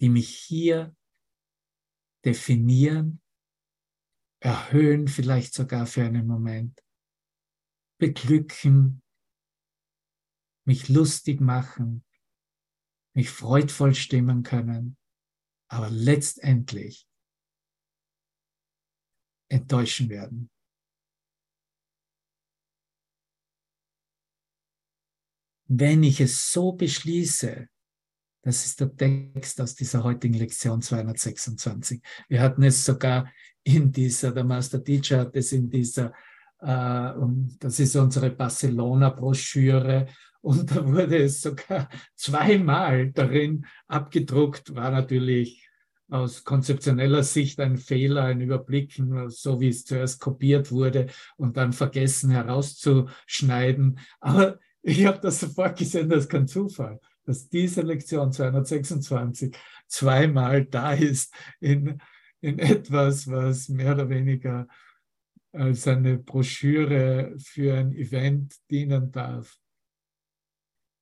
die 0.00 0.08
mich 0.08 0.36
hier 0.36 0.96
definieren, 2.24 3.22
erhöhen 4.42 5.08
vielleicht 5.08 5.54
sogar 5.54 5.86
für 5.86 6.04
einen 6.04 6.26
Moment, 6.26 6.82
beglücken, 7.98 9.02
mich 10.66 10.88
lustig 10.88 11.40
machen, 11.40 12.04
mich 13.14 13.30
freudvoll 13.30 13.94
stimmen 13.94 14.42
können, 14.42 14.96
aber 15.68 15.90
letztendlich 15.90 17.08
enttäuschen 19.50 20.08
werden. 20.08 20.50
Wenn 25.68 26.02
ich 26.02 26.20
es 26.20 26.50
so 26.50 26.72
beschließe, 26.72 27.68
das 28.42 28.64
ist 28.64 28.80
der 28.80 28.94
Text 28.96 29.60
aus 29.60 29.74
dieser 29.74 30.02
heutigen 30.02 30.34
Lektion 30.34 30.80
226. 30.80 32.00
Wir 32.28 32.40
hatten 32.40 32.62
es 32.62 32.84
sogar 32.84 33.30
in 33.62 33.92
dieser, 33.92 34.32
der 34.32 34.44
Master 34.44 34.82
Teacher 34.82 35.20
hat 35.20 35.36
es 35.36 35.52
in 35.52 35.68
dieser, 35.68 36.12
äh, 36.60 37.12
das 37.58 37.80
ist 37.80 37.96
unsere 37.96 38.30
Barcelona-Broschüre 38.30 40.06
und 40.40 40.70
da 40.70 40.86
wurde 40.86 41.18
es 41.18 41.42
sogar 41.42 41.88
zweimal 42.14 43.12
darin 43.12 43.66
abgedruckt, 43.88 44.74
war 44.74 44.90
natürlich 44.90 45.68
aus 46.08 46.42
konzeptioneller 46.42 47.22
Sicht 47.22 47.60
ein 47.60 47.76
Fehler, 47.76 48.24
ein 48.24 48.40
Überblicken, 48.40 49.28
so 49.28 49.60
wie 49.60 49.68
es 49.68 49.84
zuerst 49.84 50.20
kopiert 50.20 50.72
wurde 50.72 51.06
und 51.36 51.56
dann 51.56 51.72
vergessen 51.72 52.30
herauszuschneiden. 52.30 54.00
Aber 54.18 54.58
ich 54.82 55.06
habe 55.06 55.20
das 55.20 55.40
sofort 55.40 55.78
gesehen, 55.78 56.08
das 56.08 56.24
ist 56.24 56.30
kein 56.30 56.48
Zufall, 56.48 56.98
dass 57.24 57.48
diese 57.48 57.82
Lektion 57.82 58.32
226 58.32 59.56
zweimal 59.86 60.64
da 60.64 60.92
ist 60.92 61.34
in, 61.60 62.00
in 62.40 62.58
etwas, 62.58 63.28
was 63.30 63.68
mehr 63.68 63.94
oder 63.94 64.08
weniger 64.08 64.66
als 65.52 65.86
eine 65.88 66.18
Broschüre 66.18 67.34
für 67.38 67.76
ein 67.76 67.92
Event 67.92 68.54
dienen 68.70 69.10
darf. 69.10 69.58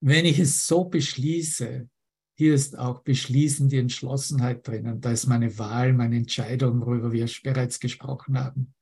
Wenn 0.00 0.24
ich 0.24 0.38
es 0.38 0.66
so 0.66 0.84
beschließe, 0.84 1.88
hier 2.36 2.54
ist 2.54 2.78
auch 2.78 3.00
beschließend 3.02 3.72
die 3.72 3.78
Entschlossenheit 3.78 4.66
drinnen. 4.66 5.00
Da 5.00 5.10
ist 5.10 5.26
meine 5.26 5.58
Wahl, 5.58 5.92
meine 5.92 6.16
Entscheidung, 6.16 6.80
worüber 6.80 7.10
wir 7.12 7.28
bereits 7.42 7.80
gesprochen 7.80 8.38
haben. 8.38 8.74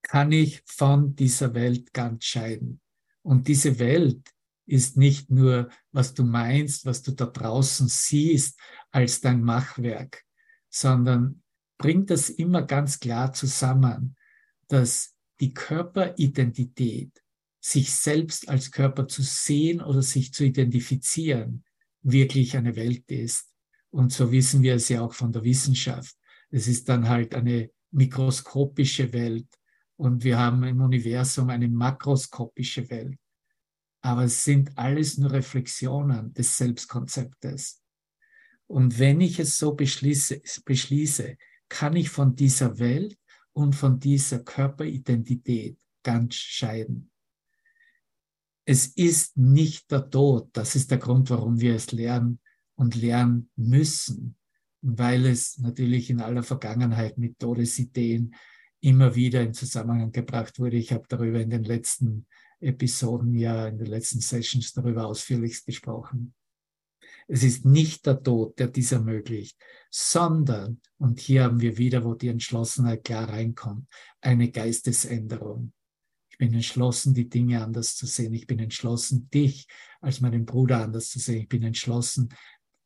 Kann 0.00 0.32
ich 0.32 0.62
von 0.64 1.14
dieser 1.14 1.54
Welt 1.54 1.92
ganz 1.92 2.24
scheiden? 2.24 2.80
Und 3.22 3.48
diese 3.48 3.78
Welt 3.78 4.33
ist 4.66 4.96
nicht 4.96 5.30
nur, 5.30 5.68
was 5.92 6.14
du 6.14 6.24
meinst, 6.24 6.86
was 6.86 7.02
du 7.02 7.12
da 7.12 7.26
draußen 7.26 7.88
siehst 7.88 8.58
als 8.90 9.20
dein 9.20 9.42
Machwerk, 9.42 10.24
sondern 10.70 11.42
bringt 11.78 12.10
das 12.10 12.30
immer 12.30 12.62
ganz 12.62 12.98
klar 13.00 13.32
zusammen, 13.32 14.16
dass 14.68 15.14
die 15.40 15.52
Körperidentität, 15.52 17.10
sich 17.60 17.92
selbst 17.92 18.48
als 18.48 18.70
Körper 18.70 19.08
zu 19.08 19.22
sehen 19.22 19.80
oder 19.80 20.02
sich 20.02 20.34
zu 20.34 20.44
identifizieren, 20.44 21.64
wirklich 22.02 22.56
eine 22.56 22.76
Welt 22.76 23.10
ist. 23.10 23.50
Und 23.90 24.12
so 24.12 24.30
wissen 24.30 24.62
wir 24.62 24.74
es 24.74 24.90
ja 24.90 25.00
auch 25.00 25.14
von 25.14 25.32
der 25.32 25.44
Wissenschaft. 25.44 26.14
Es 26.50 26.68
ist 26.68 26.88
dann 26.88 27.08
halt 27.08 27.34
eine 27.34 27.70
mikroskopische 27.90 29.12
Welt 29.12 29.48
und 29.96 30.24
wir 30.24 30.38
haben 30.38 30.62
im 30.64 30.80
Universum 30.80 31.48
eine 31.48 31.68
makroskopische 31.68 32.88
Welt. 32.90 33.18
Aber 34.04 34.24
es 34.24 34.44
sind 34.44 34.76
alles 34.76 35.16
nur 35.16 35.32
Reflexionen 35.32 36.34
des 36.34 36.58
Selbstkonzeptes. 36.58 37.82
Und 38.66 38.98
wenn 38.98 39.22
ich 39.22 39.38
es 39.38 39.56
so 39.56 39.74
beschließe, 39.74 40.42
beschließe, 40.66 41.38
kann 41.70 41.96
ich 41.96 42.10
von 42.10 42.36
dieser 42.36 42.78
Welt 42.78 43.16
und 43.54 43.74
von 43.74 43.98
dieser 43.98 44.40
Körperidentität 44.40 45.78
ganz 46.02 46.34
scheiden. 46.34 47.10
Es 48.66 48.88
ist 48.88 49.38
nicht 49.38 49.90
der 49.90 50.10
Tod. 50.10 50.50
Das 50.52 50.76
ist 50.76 50.90
der 50.90 50.98
Grund, 50.98 51.30
warum 51.30 51.58
wir 51.58 51.74
es 51.74 51.90
lernen 51.90 52.40
und 52.74 52.96
lernen 52.96 53.48
müssen, 53.56 54.36
weil 54.82 55.24
es 55.24 55.56
natürlich 55.56 56.10
in 56.10 56.20
aller 56.20 56.42
Vergangenheit 56.42 57.16
mit 57.16 57.38
Todesideen 57.38 58.34
immer 58.80 59.14
wieder 59.14 59.40
in 59.40 59.54
Zusammenhang 59.54 60.12
gebracht 60.12 60.58
wurde. 60.58 60.76
Ich 60.76 60.92
habe 60.92 61.06
darüber 61.08 61.40
in 61.40 61.48
den 61.48 61.64
letzten 61.64 62.26
Episoden, 62.64 63.34
ja, 63.34 63.68
in 63.68 63.78
den 63.78 63.86
letzten 63.86 64.20
Sessions 64.20 64.72
darüber 64.72 65.06
ausführlichst 65.06 65.66
gesprochen. 65.66 66.34
Es 67.26 67.42
ist 67.42 67.64
nicht 67.64 68.06
der 68.06 68.22
Tod, 68.22 68.58
der 68.58 68.68
dies 68.68 68.92
ermöglicht, 68.92 69.58
sondern, 69.90 70.80
und 70.98 71.20
hier 71.20 71.44
haben 71.44 71.60
wir 71.60 71.78
wieder, 71.78 72.04
wo 72.04 72.14
die 72.14 72.28
Entschlossenheit 72.28 73.04
klar 73.04 73.28
reinkommt, 73.28 73.88
eine 74.20 74.50
Geistesänderung. 74.50 75.72
Ich 76.30 76.38
bin 76.38 76.52
entschlossen, 76.52 77.14
die 77.14 77.28
Dinge 77.28 77.62
anders 77.62 77.96
zu 77.96 78.06
sehen. 78.06 78.34
Ich 78.34 78.46
bin 78.46 78.58
entschlossen, 78.58 79.30
dich 79.30 79.68
als 80.00 80.20
meinen 80.20 80.44
Bruder 80.44 80.82
anders 80.82 81.08
zu 81.08 81.18
sehen. 81.18 81.42
Ich 81.42 81.48
bin 81.48 81.62
entschlossen, 81.62 82.28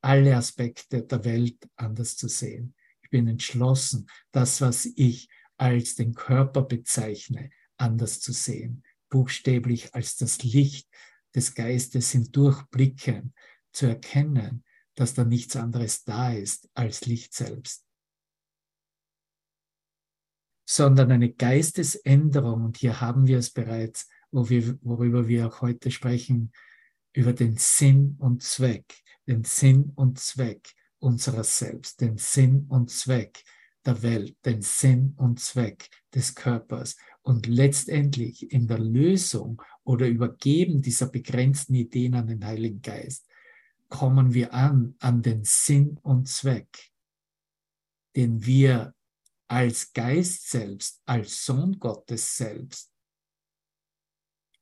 alle 0.02 0.36
Aspekte 0.36 1.02
der 1.02 1.24
Welt 1.24 1.56
anders 1.76 2.16
zu 2.16 2.28
sehen. 2.28 2.74
Ich 3.02 3.10
bin 3.10 3.26
entschlossen, 3.26 4.06
das, 4.32 4.60
was 4.60 4.84
ich 4.84 5.28
als 5.56 5.94
den 5.94 6.14
Körper 6.14 6.62
bezeichne, 6.62 7.50
anders 7.78 8.20
zu 8.20 8.32
sehen, 8.32 8.82
buchstäblich 9.08 9.94
als 9.94 10.16
das 10.16 10.42
Licht 10.42 10.88
des 11.34 11.54
Geistes 11.54 12.10
hindurchblicken, 12.12 13.34
zu 13.72 13.86
erkennen, 13.86 14.64
dass 14.94 15.14
da 15.14 15.24
nichts 15.24 15.54
anderes 15.56 16.04
da 16.04 16.32
ist 16.32 16.68
als 16.74 17.06
Licht 17.06 17.34
selbst 17.34 17.88
sondern 20.68 21.10
eine 21.10 21.32
Geistesänderung. 21.32 22.66
Und 22.66 22.76
hier 22.76 23.00
haben 23.00 23.26
wir 23.26 23.38
es 23.38 23.50
bereits, 23.50 24.06
wo 24.30 24.50
wir, 24.50 24.78
worüber 24.82 25.26
wir 25.26 25.48
auch 25.48 25.62
heute 25.62 25.90
sprechen, 25.90 26.52
über 27.14 27.32
den 27.32 27.56
Sinn 27.56 28.16
und 28.18 28.42
Zweck, 28.42 28.84
den 29.26 29.44
Sinn 29.44 29.92
und 29.94 30.18
Zweck 30.18 30.74
unserer 30.98 31.42
selbst, 31.42 32.02
den 32.02 32.18
Sinn 32.18 32.66
und 32.68 32.90
Zweck 32.90 33.42
der 33.86 34.02
Welt, 34.02 34.36
den 34.44 34.60
Sinn 34.60 35.14
und 35.16 35.40
Zweck 35.40 35.88
des 36.14 36.34
Körpers. 36.34 36.96
Und 37.28 37.46
letztendlich 37.46 38.50
in 38.52 38.68
der 38.68 38.78
Lösung 38.78 39.60
oder 39.84 40.08
Übergeben 40.08 40.80
dieser 40.80 41.10
begrenzten 41.10 41.74
Ideen 41.74 42.14
an 42.14 42.26
den 42.26 42.42
Heiligen 42.42 42.80
Geist 42.80 43.28
kommen 43.90 44.32
wir 44.32 44.54
an, 44.54 44.96
an 44.98 45.20
den 45.20 45.44
Sinn 45.44 45.98
und 45.98 46.26
Zweck, 46.26 46.90
den 48.16 48.46
wir 48.46 48.94
als 49.46 49.92
Geist 49.92 50.48
selbst, 50.48 51.02
als 51.04 51.44
Sohn 51.44 51.78
Gottes 51.78 52.34
selbst 52.34 52.90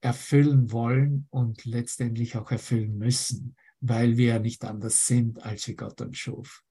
erfüllen 0.00 0.72
wollen 0.72 1.28
und 1.30 1.66
letztendlich 1.66 2.36
auch 2.36 2.50
erfüllen 2.50 2.98
müssen, 2.98 3.54
weil 3.78 4.16
wir 4.16 4.26
ja 4.26 4.38
nicht 4.40 4.64
anders 4.64 5.06
sind, 5.06 5.40
als 5.40 5.68
wie 5.68 5.76
Gott 5.76 6.00
uns 6.00 6.18
schuf. 6.18 6.64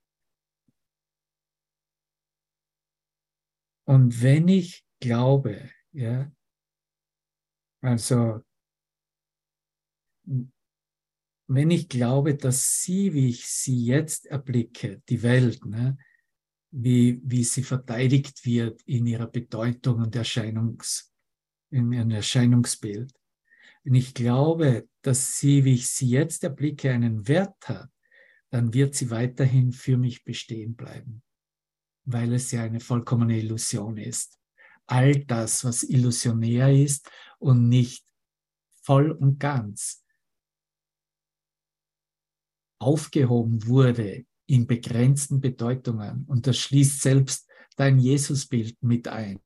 Und 3.86 4.20
wenn 4.20 4.48
ich 4.48 4.84
glaube, 5.00 5.70
ja, 5.96 6.30
also 7.80 8.42
wenn 11.48 11.70
ich 11.70 11.88
glaube, 11.88 12.34
dass 12.34 12.82
sie, 12.82 13.14
wie 13.14 13.28
ich 13.28 13.46
sie 13.46 13.84
jetzt 13.84 14.26
erblicke, 14.26 15.02
die 15.08 15.22
Welt, 15.22 15.64
ne, 15.64 15.96
wie, 16.70 17.20
wie 17.24 17.44
sie 17.44 17.62
verteidigt 17.62 18.44
wird 18.44 18.82
in 18.82 19.06
ihrer 19.06 19.28
Bedeutung 19.28 19.98
und 20.00 20.14
Erscheinungs, 20.16 21.12
in 21.70 21.92
ihrem 21.92 22.10
Erscheinungsbild. 22.10 23.12
Wenn 23.84 23.94
ich 23.94 24.12
glaube, 24.12 24.88
dass 25.02 25.38
sie, 25.38 25.64
wie 25.64 25.74
ich 25.74 25.88
sie 25.88 26.08
jetzt 26.08 26.42
erblicke, 26.42 26.90
einen 26.90 27.26
Wert 27.28 27.68
hat, 27.68 27.88
dann 28.50 28.74
wird 28.74 28.94
sie 28.94 29.10
weiterhin 29.10 29.72
für 29.72 29.96
mich 29.96 30.24
bestehen 30.24 30.74
bleiben, 30.74 31.22
weil 32.04 32.32
es 32.34 32.50
ja 32.50 32.64
eine 32.64 32.80
vollkommene 32.80 33.38
Illusion 33.38 33.96
ist. 33.96 34.38
All 34.86 35.24
das, 35.24 35.64
was 35.64 35.82
illusionär 35.82 36.72
ist 36.72 37.10
und 37.38 37.68
nicht 37.68 38.04
voll 38.82 39.10
und 39.10 39.38
ganz 39.38 40.04
aufgehoben 42.78 43.66
wurde 43.66 44.26
in 44.46 44.66
begrenzten 44.66 45.40
Bedeutungen. 45.40 46.24
Und 46.26 46.46
das 46.46 46.58
schließt 46.58 47.00
selbst 47.02 47.50
dein 47.76 47.98
Jesusbild 47.98 48.80
mit 48.82 49.08
ein. 49.08 49.40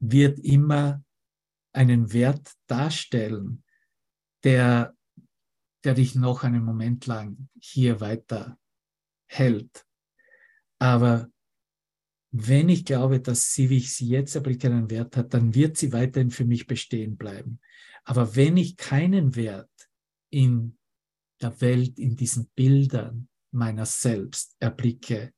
Wird 0.00 0.38
immer 0.38 1.02
einen 1.72 2.12
Wert 2.12 2.52
darstellen, 2.66 3.64
der, 4.44 4.96
der 5.84 5.94
dich 5.94 6.14
noch 6.14 6.44
einen 6.44 6.64
Moment 6.64 7.06
lang 7.06 7.48
hier 7.60 8.00
weiter 8.00 8.58
hält. 9.26 9.84
Aber 10.78 11.28
wenn 12.30 12.68
ich 12.68 12.84
glaube, 12.84 13.20
dass 13.20 13.52
sie, 13.52 13.70
wie 13.70 13.78
ich 13.78 13.94
sie 13.94 14.08
jetzt 14.08 14.34
erblicke, 14.34 14.68
einen 14.68 14.90
Wert 14.90 15.16
hat, 15.16 15.32
dann 15.32 15.54
wird 15.54 15.76
sie 15.76 15.92
weiterhin 15.92 16.30
für 16.30 16.44
mich 16.44 16.66
bestehen 16.66 17.16
bleiben. 17.16 17.60
Aber 18.04 18.36
wenn 18.36 18.56
ich 18.56 18.76
keinen 18.76 19.34
Wert 19.34 19.70
in 20.30 20.78
der 21.40 21.60
Welt 21.60 21.98
in 21.98 22.16
diesen 22.16 22.48
Bildern 22.48 23.28
meiner 23.50 23.86
selbst 23.86 24.56
erblicke, 24.58 25.32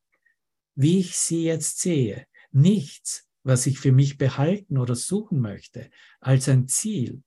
wie 0.74 1.00
ich 1.00 1.16
sie 1.16 1.44
jetzt 1.44 1.81
sehe. 1.81 2.26
Nichts, 2.53 3.29
was 3.42 3.66
ich 3.66 3.79
für 3.79 3.92
mich 3.92 4.18
behalten 4.18 4.79
oder 4.79 4.94
suchen 4.94 5.40
möchte, 5.40 5.90
als 6.20 6.48
ein 6.48 6.68
Ziel, 6.68 7.22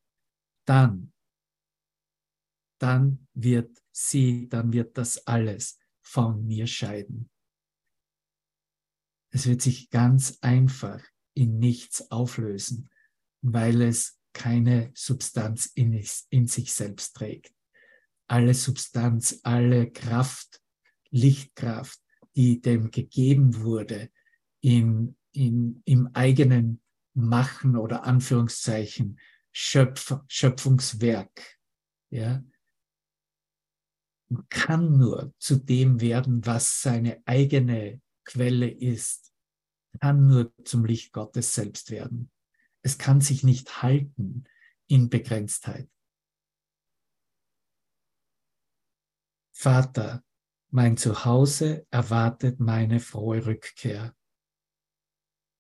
dann, 0.65 1.13
dann 2.79 3.27
wird 3.33 3.81
sie, 3.91 4.49
dann 4.49 4.73
wird 4.73 4.97
das 4.97 5.25
alles 5.27 5.79
von 6.01 6.45
mir 6.45 6.67
scheiden. 6.67 7.29
Es 9.33 9.47
wird 9.47 9.63
sich 9.63 9.89
ganz 9.89 10.37
einfach 10.41 11.01
in 11.33 11.57
nichts 11.57 12.11
auflösen, 12.11 12.91
weil 13.41 13.81
es 13.81 14.19
keine 14.31 14.91
Substanz 14.93 15.65
in, 15.73 15.99
in 16.29 16.45
sich 16.45 16.71
selbst 16.71 17.15
trägt. 17.15 17.51
Alle 18.27 18.53
Substanz, 18.53 19.39
alle 19.41 19.89
Kraft, 19.89 20.61
Lichtkraft, 21.09 21.99
die 22.35 22.61
dem 22.61 22.91
gegeben 22.91 23.55
wurde 23.61 24.11
in, 24.61 25.17
in, 25.31 25.81
im 25.85 26.09
eigenen 26.13 26.81
Machen 27.15 27.75
oder 27.75 28.03
Anführungszeichen 28.03 29.19
Schöpf, 29.51 30.15
Schöpfungswerk, 30.27 31.57
ja, 32.11 32.43
kann 34.49 34.97
nur 34.97 35.33
zu 35.39 35.55
dem 35.57 36.01
werden, 36.01 36.45
was 36.45 36.81
seine 36.81 37.21
eigene 37.25 37.99
Quelle 38.25 38.69
ist, 38.69 39.33
kann 39.99 40.27
nur 40.27 40.53
zum 40.65 40.85
Licht 40.85 41.13
Gottes 41.13 41.53
selbst 41.53 41.91
werden. 41.91 42.31
Es 42.81 42.97
kann 42.97 43.21
sich 43.21 43.43
nicht 43.43 43.81
halten 43.81 44.45
in 44.87 45.09
Begrenztheit. 45.09 45.89
Vater, 49.55 50.23
mein 50.71 50.97
Zuhause 50.97 51.85
erwartet 51.91 52.59
meine 52.59 52.99
frohe 52.99 53.45
Rückkehr. 53.45 54.15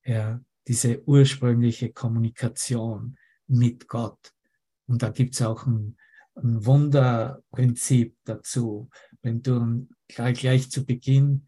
Ja, 0.03 0.43
diese 0.67 1.07
ursprüngliche 1.07 1.93
Kommunikation 1.93 3.17
mit 3.47 3.87
Gott. 3.87 4.33
Und 4.87 5.03
da 5.03 5.09
gibt 5.09 5.35
es 5.35 5.41
auch 5.41 5.65
ein, 5.65 5.97
ein 6.35 6.65
Wunderprinzip 6.65 8.17
dazu. 8.25 8.89
Wenn 9.21 9.41
du 9.41 9.87
gleich, 10.07 10.39
gleich 10.39 10.71
zu 10.71 10.85
Beginn 10.85 11.47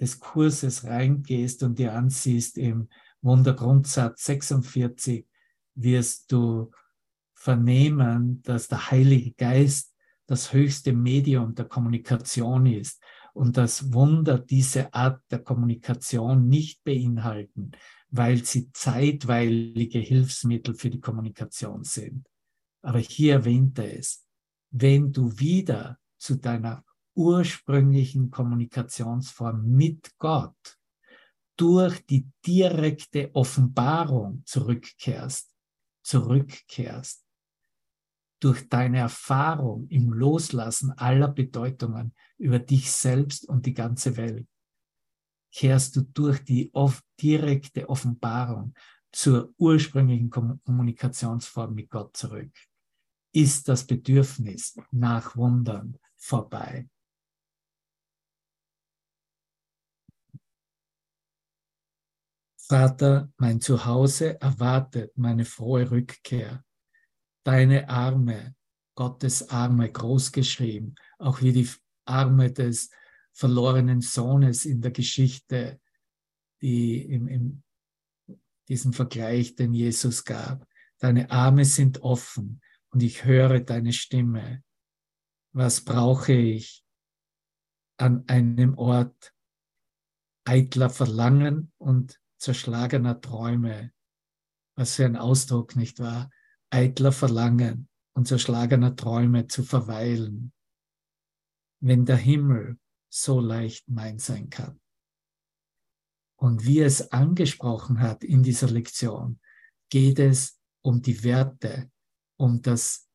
des 0.00 0.20
Kurses 0.20 0.84
reingehst 0.84 1.62
und 1.62 1.78
dir 1.78 1.94
ansiehst 1.94 2.58
im 2.58 2.88
Wundergrundsatz 3.22 4.24
46, 4.24 5.26
wirst 5.76 6.30
du 6.30 6.70
vernehmen, 7.34 8.42
dass 8.42 8.68
der 8.68 8.90
Heilige 8.90 9.32
Geist 9.32 9.94
das 10.26 10.52
höchste 10.52 10.92
Medium 10.92 11.54
der 11.54 11.66
Kommunikation 11.66 12.66
ist 12.66 13.02
und 13.34 13.56
das 13.56 13.92
Wunder 13.92 14.38
diese 14.38 14.94
Art 14.94 15.20
der 15.30 15.40
Kommunikation 15.40 16.48
nicht 16.48 16.84
beinhalten, 16.84 17.72
weil 18.08 18.44
sie 18.44 18.70
zeitweilige 18.72 19.98
Hilfsmittel 19.98 20.74
für 20.74 20.88
die 20.88 21.00
Kommunikation 21.00 21.84
sind. 21.84 22.26
Aber 22.82 22.98
hier 22.98 23.34
erwähnt 23.34 23.78
er 23.78 23.98
es, 23.98 24.26
wenn 24.70 25.12
du 25.12 25.38
wieder 25.38 25.98
zu 26.16 26.36
deiner 26.36 26.83
ursprünglichen 27.14 28.30
Kommunikationsform 28.30 29.66
mit 29.66 30.16
Gott 30.18 30.78
durch 31.56 32.04
die 32.06 32.28
direkte 32.44 33.34
Offenbarung 33.34 34.42
zurückkehrst, 34.44 35.54
zurückkehrst, 36.02 37.24
durch 38.40 38.68
deine 38.68 38.98
Erfahrung 38.98 39.86
im 39.88 40.12
Loslassen 40.12 40.92
aller 40.92 41.28
Bedeutungen 41.28 42.14
über 42.36 42.58
dich 42.58 42.90
selbst 42.90 43.48
und 43.48 43.64
die 43.64 43.74
ganze 43.74 44.16
Welt, 44.16 44.46
kehrst 45.52 45.96
du 45.96 46.02
durch 46.02 46.44
die 46.44 46.70
direkte 47.20 47.88
Offenbarung 47.88 48.74
zur 49.12 49.54
ursprünglichen 49.58 50.28
Kommunikationsform 50.28 51.74
mit 51.74 51.88
Gott 51.88 52.16
zurück. 52.16 52.52
Ist 53.32 53.68
das 53.68 53.86
Bedürfnis 53.86 54.76
nach 54.90 55.36
Wundern 55.36 55.96
vorbei? 56.16 56.88
Vater, 62.66 63.30
mein 63.36 63.60
Zuhause 63.60 64.40
erwartet 64.40 65.16
meine 65.16 65.44
frohe 65.44 65.90
Rückkehr 65.90 66.64
deine 67.44 67.88
Arme, 67.88 68.56
Gottes 68.96 69.50
Arme 69.50 69.90
groß 69.92 70.32
geschrieben, 70.32 70.94
auch 71.18 71.42
wie 71.42 71.52
die 71.52 71.68
Arme 72.06 72.52
des 72.52 72.90
verlorenen 73.32 74.00
Sohnes 74.00 74.64
in 74.64 74.80
der 74.80 74.92
Geschichte, 74.92 75.80
die 76.62 77.02
im, 77.02 77.28
im 77.28 77.62
diesem 78.68 78.94
Vergleich, 78.94 79.56
den 79.56 79.74
Jesus 79.74 80.24
gab. 80.24 80.66
Deine 80.98 81.30
Arme 81.30 81.66
sind 81.66 82.00
offen 82.00 82.62
und 82.90 83.02
ich 83.02 83.24
höre 83.24 83.60
deine 83.60 83.92
Stimme. 83.92 84.62
Was 85.52 85.82
brauche 85.82 86.32
ich 86.32 86.82
an 87.98 88.24
einem 88.26 88.78
Ort, 88.78 89.34
eitler 90.46 90.88
Verlangen 90.88 91.72
und 91.76 92.20
zerschlagener 92.44 93.20
Träume. 93.22 93.92
Was 94.76 94.96
für 94.96 95.06
ein 95.06 95.16
Ausdruck, 95.16 95.76
nicht 95.76 95.98
wahr? 95.98 96.30
Eitler 96.70 97.12
Verlangen 97.12 97.88
und 98.12 98.28
zerschlagener 98.28 98.96
Träume 98.96 99.46
zu 99.46 99.62
verweilen, 99.62 100.52
wenn 101.80 102.04
der 102.04 102.16
Himmel 102.16 102.78
so 103.08 103.40
leicht 103.40 103.88
mein 103.88 104.18
sein 104.18 104.50
kann. 104.50 104.78
Und 106.36 106.66
wie 106.66 106.80
es 106.80 107.12
angesprochen 107.12 108.00
hat 108.00 108.24
in 108.24 108.42
dieser 108.42 108.68
Lektion, 108.68 109.40
geht 109.88 110.18
es 110.18 110.60
um 110.82 111.00
die 111.00 111.24
Werte, 111.24 111.90
um 112.36 112.60
das 112.60 113.08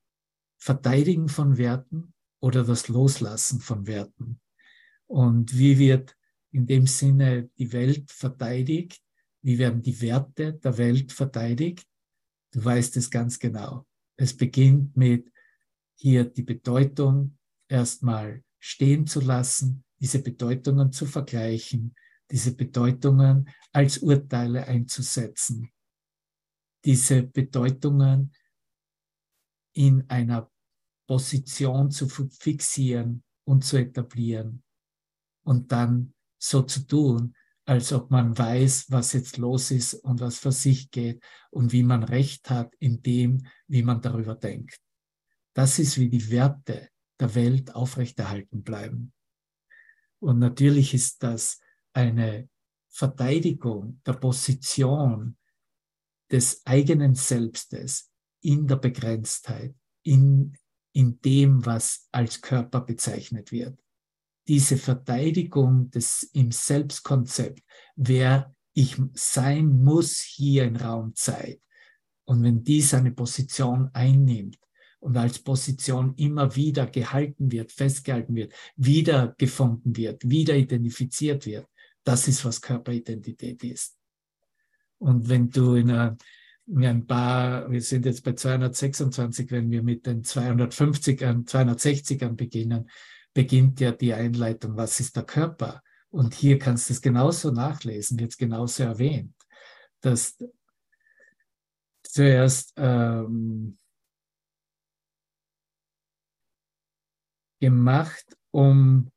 Verteidigen 0.57 1.29
von 1.29 1.57
Werten 1.57 2.13
oder 2.41 2.63
das 2.63 2.87
Loslassen 2.87 3.59
von 3.59 3.85
Werten. 3.85 4.41
Und 5.05 5.55
wie 5.55 5.77
wird 5.77 6.17
in 6.51 6.65
dem 6.65 6.87
Sinne 6.87 7.49
die 7.57 7.71
Welt 7.73 8.09
verteidigt? 8.09 9.03
Wie 9.41 9.57
werden 9.57 9.81
die 9.81 10.01
Werte 10.01 10.53
der 10.53 10.77
Welt 10.77 11.11
verteidigt? 11.11 11.87
Du 12.51 12.63
weißt 12.63 12.97
es 12.97 13.09
ganz 13.09 13.39
genau. 13.39 13.85
Es 14.17 14.35
beginnt 14.35 14.97
mit 14.97 15.31
hier 15.95 16.25
die 16.25 16.43
Bedeutung 16.43 17.37
erstmal 17.67 18.43
stehen 18.59 19.07
zu 19.07 19.21
lassen, 19.21 19.83
diese 19.99 20.21
Bedeutungen 20.21 20.91
zu 20.91 21.05
vergleichen, 21.05 21.95
diese 22.31 22.55
Bedeutungen 22.55 23.49
als 23.71 23.99
Urteile 23.99 24.65
einzusetzen, 24.67 25.71
diese 26.85 27.23
Bedeutungen 27.23 28.33
in 29.73 30.09
einer 30.09 30.51
Position 31.07 31.91
zu 31.91 32.07
fixieren 32.07 33.23
und 33.45 33.63
zu 33.63 33.77
etablieren 33.77 34.63
und 35.43 35.71
dann 35.71 36.13
so 36.37 36.61
zu 36.61 36.85
tun, 36.85 37.35
als 37.69 37.93
ob 37.93 38.09
man 38.09 38.35
weiß, 38.35 38.89
was 38.89 39.13
jetzt 39.13 39.37
los 39.37 39.69
ist 39.69 39.93
und 39.93 40.21
was 40.21 40.39
für 40.39 40.51
sich 40.51 40.89
geht 40.89 41.23
und 41.51 41.71
wie 41.71 41.83
man 41.83 42.03
recht 42.03 42.49
hat 42.49 42.73
in 42.79 43.03
dem, 43.03 43.45
wie 43.67 43.83
man 43.83 44.01
darüber 44.01 44.33
denkt. 44.33 44.81
Das 45.53 45.77
ist, 45.77 45.99
wie 45.99 46.09
die 46.09 46.31
Werte 46.31 46.89
der 47.19 47.35
Welt 47.35 47.75
aufrechterhalten 47.75 48.63
bleiben. 48.63 49.13
Und 50.17 50.39
natürlich 50.39 50.95
ist 50.95 51.21
das 51.21 51.59
eine 51.93 52.49
Verteidigung 52.89 54.01
der 54.03 54.13
Position 54.13 55.37
des 56.31 56.65
eigenen 56.65 57.13
Selbstes 57.13 58.11
in 58.41 58.65
der 58.65 58.77
Begrenztheit, 58.77 59.75
in, 60.01 60.57
in 60.93 61.21
dem, 61.21 61.63
was 61.67 62.07
als 62.11 62.41
Körper 62.41 62.81
bezeichnet 62.81 63.51
wird. 63.51 63.79
Diese 64.49 64.75
Verteidigung 64.75 65.89
des 65.91 66.23
im 66.33 66.51
Selbstkonzept, 66.51 67.63
wer 67.95 68.53
ich 68.73 68.97
sein 69.13 69.81
muss 69.81 70.19
hier 70.19 70.65
in 70.65 70.75
Raumzeit. 70.75 71.61
Und 72.25 72.43
wenn 72.43 72.63
dies 72.63 72.93
eine 72.93 73.11
Position 73.11 73.89
einnimmt, 73.93 74.57
und 74.99 75.15
als 75.17 75.39
Position 75.39 76.13
immer 76.15 76.55
wieder 76.55 76.85
gehalten 76.87 77.51
wird, 77.51 77.71
festgehalten 77.71 78.35
wird, 78.35 78.53
wiedergefunden 78.75 79.95
wird, 79.95 80.29
wieder 80.29 80.55
identifiziert 80.55 81.45
wird. 81.45 81.67
Das 82.03 82.27
ist, 82.27 82.43
was 82.45 82.61
Körperidentität 82.61 83.63
ist. 83.63 83.97
Und 84.97 85.29
wenn 85.29 85.49
du 85.49 85.75
in 85.75 85.89
einer, 85.89 86.17
in 86.67 86.85
ein 86.85 87.07
paar, 87.07 87.71
wir 87.71 87.81
sind 87.81 88.05
jetzt 88.05 88.23
bei 88.23 88.33
226, 88.33 89.51
wenn 89.51 89.71
wir 89.71 89.83
mit 89.83 90.05
den 90.05 90.23
250ern, 90.23 91.47
260ern 91.47 92.35
beginnen, 92.35 92.89
beginnt 93.33 93.79
ja 93.79 93.91
die 93.91 94.13
Einleitung, 94.13 94.75
was 94.75 94.99
ist 94.99 95.15
der 95.15 95.23
Körper? 95.23 95.81
Und 96.09 96.33
hier 96.33 96.57
kannst 96.57 96.89
du 96.89 96.93
es 96.93 97.01
genauso 97.01 97.51
nachlesen, 97.51 98.19
wird 98.19 98.31
es 98.31 98.37
genauso 98.37 98.83
erwähnt, 98.83 99.35
dass 100.01 100.37
zuerst 102.03 102.73
ähm, 102.77 103.77
gemacht, 107.59 108.37
um, 108.51 109.11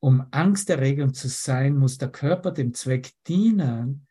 um 0.00 0.26
angsterregend 0.32 1.16
zu 1.16 1.28
sein, 1.28 1.76
muss 1.76 1.98
der 1.98 2.10
Körper 2.10 2.50
dem 2.50 2.74
Zweck 2.74 3.12
dienen, 3.28 4.06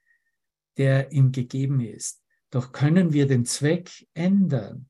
der 0.77 1.11
ihm 1.11 1.31
gegeben 1.31 1.81
ist. 1.81 2.23
Doch 2.49 2.71
können 2.71 3.13
wir 3.13 3.27
den 3.27 3.45
Zweck 3.45 4.07
ändern, 4.13 4.89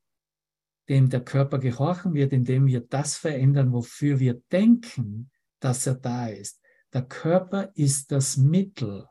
dem 0.88 1.08
der 1.08 1.24
Körper 1.24 1.58
gehorchen 1.58 2.14
wird, 2.14 2.32
indem 2.32 2.66
wir 2.66 2.80
das 2.80 3.16
verändern, 3.16 3.72
wofür 3.72 4.18
wir 4.18 4.42
denken, 4.52 5.30
dass 5.60 5.86
er 5.86 5.94
da 5.94 6.28
ist. 6.28 6.60
Der 6.92 7.02
Körper 7.02 7.70
ist 7.74 8.12
das 8.12 8.36
Mittel, 8.36 9.06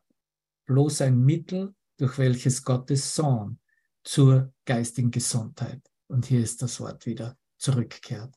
bloß 0.66 1.02
ein 1.02 1.20
Mittel, 1.20 1.74
durch 1.98 2.18
welches 2.18 2.64
Gottes 2.64 3.16
Sohn 3.16 3.60
zur 4.04 4.54
geistigen 4.66 5.12
Gesundheit, 5.12 5.82
und 6.08 6.26
hier 6.26 6.42
ist 6.42 6.62
das 6.62 6.80
Wort 6.80 7.06
wieder, 7.06 7.38
zurückkehrt 7.58 8.34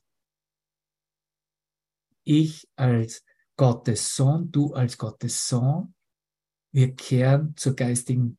ich 2.27 2.67
als 2.75 3.23
Gottes 3.55 4.15
Sohn, 4.15 4.51
du 4.51 4.73
als 4.73 4.97
Gottes 4.97 5.47
Sohn, 5.47 5.95
wir 6.73 6.93
kehren 6.93 7.55
zur 7.55 7.73
geistigen 7.73 8.37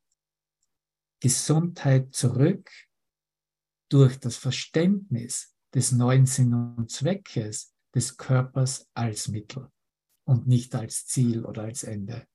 Gesundheit 1.20 2.14
zurück 2.14 2.70
durch 3.88 4.18
das 4.18 4.36
Verständnis 4.36 5.54
des 5.74 5.92
neuen 5.92 6.26
Sinn 6.26 6.54
und 6.54 6.90
Zweckes 6.90 7.74
des 7.94 8.16
Körpers 8.16 8.88
als 8.94 9.28
Mittel 9.28 9.70
und 10.24 10.46
nicht 10.46 10.74
als 10.74 11.06
Ziel 11.06 11.44
oder 11.44 11.62
als 11.62 11.84
Ende. 11.84 12.26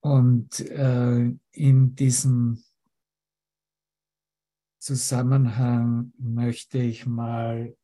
Und 0.00 0.58
äh, 0.58 1.32
in 1.52 1.94
diesem 1.94 2.62
Zusammenhang 4.80 6.12
möchte 6.18 6.78
ich 6.78 7.06
mal 7.06 7.76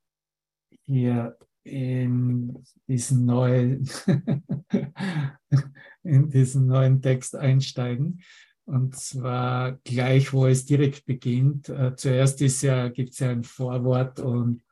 hier 0.84 1.38
in 1.62 2.64
diesen 2.88 3.24
neuen, 3.24 3.88
in 6.02 6.28
diesen 6.28 6.66
neuen 6.66 7.00
Text 7.00 7.36
einsteigen. 7.36 8.20
Und 8.68 8.94
zwar 8.96 9.78
gleich, 9.82 10.34
wo 10.34 10.46
es 10.46 10.66
direkt 10.66 11.06
beginnt. 11.06 11.70
Äh, 11.70 11.96
zuerst 11.96 12.40
ja, 12.60 12.88
gibt 12.88 13.14
es 13.14 13.18
ja 13.20 13.30
ein 13.30 13.42
Vorwort 13.42 14.20
und 14.20 14.62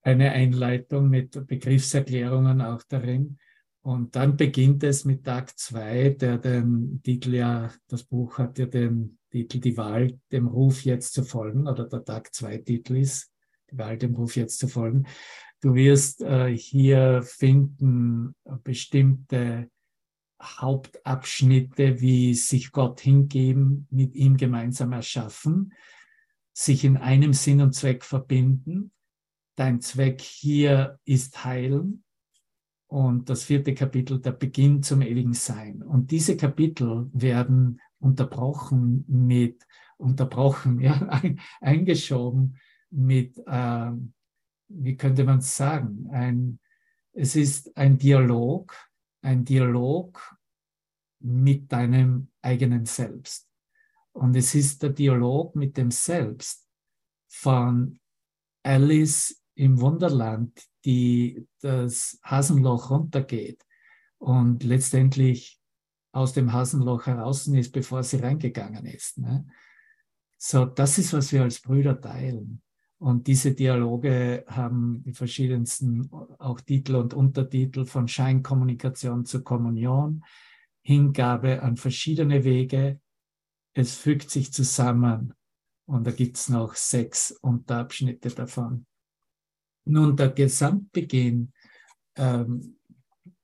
eine 0.00 0.32
Einleitung 0.32 1.10
mit 1.10 1.46
Begriffserklärungen 1.46 2.62
auch 2.62 2.82
darin. 2.88 3.36
Und 3.82 4.16
dann 4.16 4.38
beginnt 4.38 4.82
es 4.82 5.04
mit 5.04 5.24
Tag 5.24 5.58
2, 5.58 6.16
der 6.18 6.38
den 6.38 7.02
Titel 7.02 7.34
ja, 7.34 7.70
das 7.86 8.04
Buch 8.04 8.38
hat 8.38 8.58
ja 8.58 8.64
den 8.64 9.18
Titel 9.30 9.60
Die 9.60 9.76
Wahl, 9.76 10.18
dem 10.30 10.46
Ruf 10.46 10.82
jetzt 10.86 11.12
zu 11.12 11.22
folgen, 11.22 11.68
oder 11.68 11.86
der 11.86 12.06
Tag 12.06 12.32
2 12.32 12.58
Titel 12.58 12.96
ist, 12.96 13.30
die 13.70 13.76
Wahl, 13.76 13.98
dem 13.98 14.14
Ruf 14.14 14.36
jetzt 14.36 14.58
zu 14.58 14.68
folgen. 14.68 15.04
Du 15.60 15.74
wirst 15.74 16.22
äh, 16.22 16.48
hier 16.56 17.22
finden 17.22 18.34
bestimmte 18.64 19.68
Hauptabschnitte, 20.42 22.00
wie 22.00 22.34
sich 22.34 22.72
Gott 22.72 23.00
hingeben, 23.00 23.86
mit 23.90 24.14
ihm 24.14 24.36
gemeinsam 24.36 24.92
erschaffen, 24.92 25.72
sich 26.52 26.84
in 26.84 26.96
einem 26.96 27.32
Sinn 27.32 27.60
und 27.60 27.74
Zweck 27.74 28.04
verbinden. 28.04 28.92
Dein 29.54 29.80
Zweck 29.80 30.20
hier 30.20 30.98
ist 31.04 31.44
heilen, 31.44 32.04
und 32.92 33.30
das 33.30 33.44
vierte 33.44 33.72
Kapitel, 33.72 34.20
der 34.20 34.32
Beginn 34.32 34.82
zum 34.82 35.00
ewigen 35.00 35.32
Sein. 35.32 35.82
Und 35.82 36.10
diese 36.10 36.36
Kapitel 36.36 37.08
werden 37.14 37.80
unterbrochen 37.98 39.06
mit, 39.08 39.66
unterbrochen, 39.96 40.78
ja, 40.80 41.00
ein, 41.08 41.40
eingeschoben 41.62 42.58
mit, 42.90 43.38
äh, 43.46 43.92
wie 44.68 44.96
könnte 44.98 45.24
man 45.24 45.38
es 45.38 45.56
sagen, 45.56 46.06
ein, 46.12 46.58
es 47.14 47.34
ist 47.34 47.74
ein 47.78 47.96
Dialog, 47.96 48.76
ein 49.22 49.44
Dialog 49.44 50.36
mit 51.20 51.70
deinem 51.72 52.28
eigenen 52.42 52.84
Selbst. 52.84 53.48
Und 54.12 54.36
es 54.36 54.54
ist 54.54 54.82
der 54.82 54.90
Dialog 54.90 55.56
mit 55.56 55.76
dem 55.76 55.90
Selbst 55.90 56.68
von 57.28 57.98
Alice 58.62 59.42
im 59.54 59.80
Wunderland, 59.80 60.62
die 60.84 61.46
das 61.60 62.18
Hasenloch 62.24 62.90
runtergeht 62.90 63.64
und 64.18 64.64
letztendlich 64.64 65.60
aus 66.12 66.32
dem 66.32 66.52
Hasenloch 66.52 67.06
heraus 67.06 67.46
ist, 67.46 67.72
bevor 67.72 68.02
sie 68.02 68.18
reingegangen 68.18 68.84
ist. 68.84 69.18
Ne? 69.18 69.46
So, 70.36 70.66
das 70.66 70.98
ist, 70.98 71.12
was 71.12 71.32
wir 71.32 71.42
als 71.42 71.60
Brüder 71.60 72.00
teilen. 72.00 72.62
Und 73.02 73.26
diese 73.26 73.52
Dialoge 73.52 74.44
haben 74.46 75.02
die 75.02 75.12
verschiedensten 75.12 76.08
auch 76.38 76.60
Titel 76.60 76.94
und 76.94 77.14
Untertitel 77.14 77.84
von 77.84 78.06
Scheinkommunikation 78.06 79.24
zur 79.24 79.42
Kommunion, 79.42 80.22
Hingabe 80.82 81.64
an 81.64 81.76
verschiedene 81.76 82.44
Wege. 82.44 83.00
Es 83.74 83.96
fügt 83.96 84.30
sich 84.30 84.52
zusammen 84.52 85.34
und 85.84 86.06
da 86.06 86.12
gibt 86.12 86.36
es 86.36 86.48
noch 86.48 86.76
sechs 86.76 87.32
Unterabschnitte 87.32 88.28
davon. 88.28 88.86
Nun, 89.84 90.16
der 90.16 90.28
Gesamtbeginn 90.28 91.52
ähm, 92.14 92.76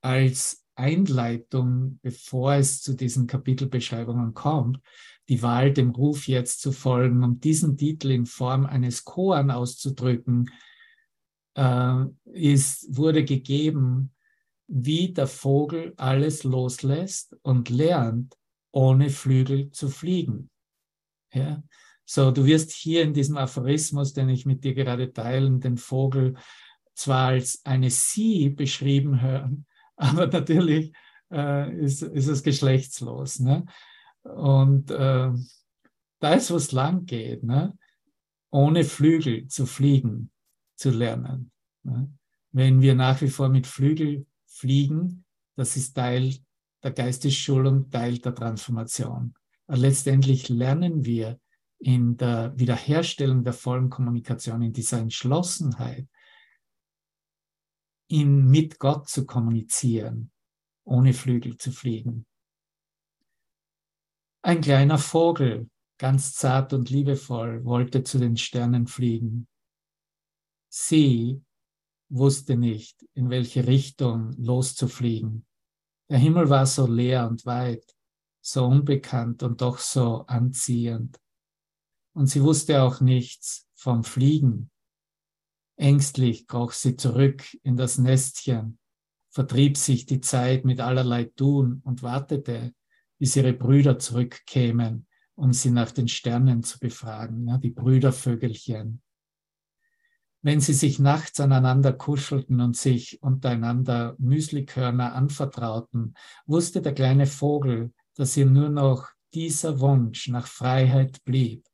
als 0.01 0.64
Einleitung, 0.79 1.99
bevor 2.03 2.55
es 2.55 2.81
zu 2.83 2.95
diesen 2.95 3.27
Kapitelbeschreibungen 3.27 4.35
kommt, 4.35 4.81
die 5.29 5.43
Wahl 5.43 5.73
dem 5.73 5.91
Ruf 5.91 6.29
jetzt 6.29 6.61
zu 6.61 6.73
folgen, 6.73 7.23
um 7.23 7.41
diesen 7.41 7.77
Titel 7.77 8.11
in 8.11 8.27
Form 8.27 8.64
eines 8.64 9.05
Koan 9.05 9.51
auszudrücken, 9.51 10.51
äh, 11.55 12.05
ist, 12.33 12.97
wurde 12.97 13.25
gegeben, 13.25 14.12
wie 14.69 15.12
der 15.12 15.27
Vogel 15.27 15.95
alles 15.97 16.45
loslässt 16.45 17.37
und 17.43 17.69
lernt, 17.69 18.37
ohne 18.71 19.11
Flügel 19.11 19.71
zu 19.71 19.88
fliegen. 19.88 20.51
Ja? 21.33 21.62
So, 22.05 22.31
du 22.31 22.47
wirst 22.47 22.73
hier 22.73 23.03
in 23.03 23.12
diesem 23.12 23.37
Aphorismus, 23.37 24.12
den 24.12 24.29
ich 24.29 24.47
mit 24.47 24.64
dir 24.64 24.75
gerade 24.75 25.12
teilen, 25.12 25.61
den 25.61 25.77
Vogel 25.77 26.37
zwar 26.95 27.29
als 27.29 27.64
eine 27.64 27.91
Sie 27.91 28.51
beschrieben 28.51 29.21
hören, 29.21 29.67
aber 29.99 30.27
natürlich 30.33 30.93
äh, 31.31 31.77
ist, 31.77 32.03
ist 32.03 32.29
es 32.29 32.43
geschlechtslos. 32.43 33.41
Ne? 33.41 33.67
Und 34.23 34.91
äh, 34.91 35.31
da 36.21 36.35
ist, 36.35 36.51
wo 36.51 36.57
es 36.57 36.73
lang 36.73 37.05
geht, 37.05 37.45
ne? 37.45 37.77
ohne 38.51 38.85
Flügel 38.85 39.47
zu 39.49 39.67
fliegen, 39.67 40.31
zu 40.77 40.91
lernen. 40.91 41.51
Ne? 41.83 42.11
Wenn 42.53 42.81
wir 42.81 42.95
nach 42.95 43.21
wie 43.21 43.29
vor 43.29 43.49
mit 43.49 43.67
Flügel 43.67 44.27
fliegen, 44.47 45.25
das 45.57 45.77
ist 45.77 45.95
Teil 45.95 46.35
der 46.83 46.93
Geistesschulung, 46.93 47.91
Teil 47.91 48.19
der 48.19 48.35
Transformation. 48.35 49.35
Aber 49.67 49.79
letztendlich 49.79 50.49
lernen 50.49 51.05
wir 51.05 51.39
in 51.79 52.17
der 52.17 52.59
Wiederherstellung 52.59 53.45
der 53.45 53.53
vollen 53.53 53.91
Kommunikation, 53.91 54.63
in 54.63 54.73
dieser 54.73 54.99
Entschlossenheit, 54.99 56.09
in, 58.09 58.51
mit 58.51 58.79
Gott 58.79 59.09
zu 59.09 59.27
kommunizieren, 59.27 60.31
ohne 60.85 61.12
Flügel 61.12 61.57
zu 61.59 61.71
fliegen. 61.73 62.27
Ein 64.42 64.61
kleiner 64.61 64.99
Vogel, 64.99 65.68
ganz 65.99 66.35
zart 66.35 66.73
und 66.73 66.90
liebevoll, 66.90 67.64
wollte 67.64 68.03
zu 68.03 68.18
den 68.18 68.37
Sternen 68.37 68.87
fliegen. 68.87 69.47
Sie 70.68 71.42
wusste 72.09 72.57
nicht, 72.57 73.05
in 73.14 73.31
welche 73.31 73.66
Richtung 73.66 74.33
loszufliegen. 74.38 75.47
Der 76.09 76.18
Himmel 76.18 76.49
war 76.49 76.66
so 76.66 76.87
leer 76.87 77.29
und 77.29 77.44
weit, 77.44 77.94
so 78.40 78.64
unbekannt 78.64 79.42
und 79.42 79.61
doch 79.61 79.79
so 79.79 80.25
anziehend. 80.27 81.18
Und 82.14 82.27
sie 82.27 82.42
wusste 82.42 82.83
auch 82.83 83.01
nichts 83.01 83.68
vom 83.75 84.05
Fliegen. 84.05 84.71
Ängstlich 85.79 86.49
kroch 86.49 86.73
sie 86.73 86.97
zurück 86.97 87.45
in 87.62 87.77
das 87.77 87.99
Nestchen, 87.99 88.81
vertrieb 89.31 89.77
sich 89.77 90.07
die 90.07 90.21
Zeit 90.21 90.64
mit 90.64 90.81
allerlei 90.81 91.25
Tun 91.25 91.83
und 91.85 92.03
wartete, 92.03 92.75
bis 93.17 93.37
ihre 93.37 93.53
Brüder 93.53 93.97
zurückkämen, 93.97 95.07
um 95.37 95.53
sie 95.53 95.71
nach 95.71 95.93
den 95.93 96.09
Sternen 96.09 96.64
zu 96.64 96.81
befragen, 96.81 97.47
ja, 97.47 97.59
die 97.59 97.71
Brüdervögelchen. 97.71 99.03
Wenn 100.43 100.61
sie 100.61 100.73
sich 100.73 100.99
nachts 100.99 101.38
aneinander 101.38 101.93
kuschelten 101.93 102.61
und 102.61 102.77
sich 102.77 103.23
untereinander 103.23 104.17
Müslikörner 104.19 105.14
anvertrauten, 105.14 106.14
wusste 106.47 106.83
der 106.83 106.95
kleine 106.95 107.27
Vogel, 107.27 107.93
dass 108.17 108.37
ihr 108.37 108.47
nur 108.47 108.69
noch 108.69 109.11
dieser 109.33 109.79
Wunsch 109.79 110.27
nach 110.27 110.49
Freiheit 110.49 111.23
blieb. 111.25 111.67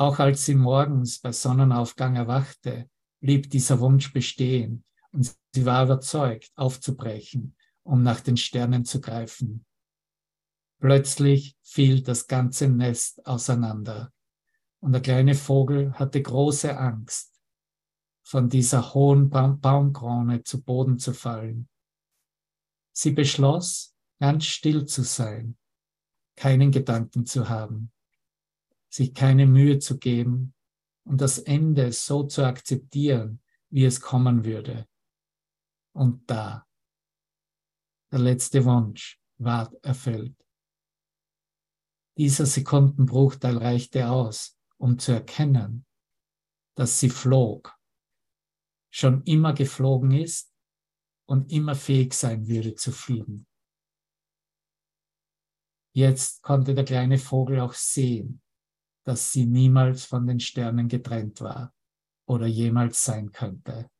Auch 0.00 0.18
als 0.18 0.46
sie 0.46 0.54
morgens 0.54 1.18
bei 1.18 1.30
Sonnenaufgang 1.30 2.16
erwachte, 2.16 2.88
blieb 3.20 3.50
dieser 3.50 3.80
Wunsch 3.80 4.14
bestehen 4.14 4.82
und 5.12 5.36
sie 5.54 5.66
war 5.66 5.84
überzeugt, 5.84 6.50
aufzubrechen, 6.54 7.54
um 7.82 8.02
nach 8.02 8.20
den 8.20 8.38
Sternen 8.38 8.86
zu 8.86 9.02
greifen. 9.02 9.66
Plötzlich 10.80 11.54
fiel 11.60 12.00
das 12.02 12.26
ganze 12.28 12.68
Nest 12.68 13.26
auseinander 13.26 14.10
und 14.78 14.92
der 14.92 15.02
kleine 15.02 15.34
Vogel 15.34 15.92
hatte 15.92 16.22
große 16.22 16.78
Angst, 16.78 17.38
von 18.22 18.48
dieser 18.48 18.94
hohen 18.94 19.28
Baum 19.28 19.60
Baumkrone 19.60 20.42
zu 20.44 20.62
Boden 20.62 20.98
zu 20.98 21.12
fallen. 21.12 21.68
Sie 22.92 23.10
beschloss, 23.10 23.94
ganz 24.18 24.46
still 24.46 24.86
zu 24.86 25.02
sein, 25.02 25.58
keinen 26.36 26.70
Gedanken 26.70 27.26
zu 27.26 27.50
haben, 27.50 27.92
sich 28.90 29.14
keine 29.14 29.46
Mühe 29.46 29.78
zu 29.78 29.98
geben 29.98 30.54
und 31.04 31.20
das 31.20 31.38
Ende 31.38 31.92
so 31.92 32.24
zu 32.24 32.44
akzeptieren, 32.44 33.42
wie 33.70 33.84
es 33.84 34.00
kommen 34.00 34.44
würde. 34.44 34.86
Und 35.92 36.28
da, 36.28 36.66
der 38.12 38.18
letzte 38.18 38.64
Wunsch 38.64 39.20
ward 39.38 39.72
erfüllt. 39.84 40.36
Dieser 42.18 42.44
Sekundenbruchteil 42.44 43.56
reichte 43.56 44.10
aus, 44.10 44.58
um 44.76 44.98
zu 44.98 45.12
erkennen, 45.12 45.86
dass 46.76 46.98
sie 46.98 47.10
flog, 47.10 47.78
schon 48.92 49.22
immer 49.22 49.54
geflogen 49.54 50.10
ist 50.10 50.52
und 51.26 51.52
immer 51.52 51.74
fähig 51.74 52.12
sein 52.12 52.48
würde 52.48 52.74
zu 52.74 52.90
fliegen. 52.90 53.46
Jetzt 55.92 56.42
konnte 56.42 56.74
der 56.74 56.84
kleine 56.84 57.18
Vogel 57.18 57.60
auch 57.60 57.74
sehen, 57.74 58.42
dass 59.10 59.32
sie 59.32 59.44
niemals 59.44 60.04
von 60.04 60.24
den 60.24 60.38
Sternen 60.38 60.86
getrennt 60.86 61.40
war 61.40 61.74
oder 62.28 62.46
jemals 62.46 63.04
sein 63.04 63.32
könnte. 63.32 63.90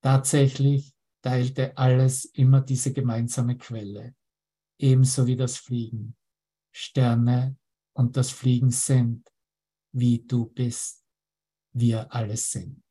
Tatsächlich 0.00 0.94
teilte 1.20 1.76
alles 1.76 2.26
immer 2.26 2.60
diese 2.60 2.92
gemeinsame 2.92 3.58
Quelle, 3.58 4.14
ebenso 4.78 5.26
wie 5.26 5.34
das 5.34 5.56
Fliegen. 5.56 6.16
Sterne 6.72 7.58
und 7.96 8.16
das 8.16 8.30
Fliegen 8.30 8.70
sind, 8.70 9.28
wie 9.92 10.24
du 10.24 10.46
bist, 10.46 11.04
wir 11.72 12.14
alle 12.14 12.36
sind. 12.36 12.84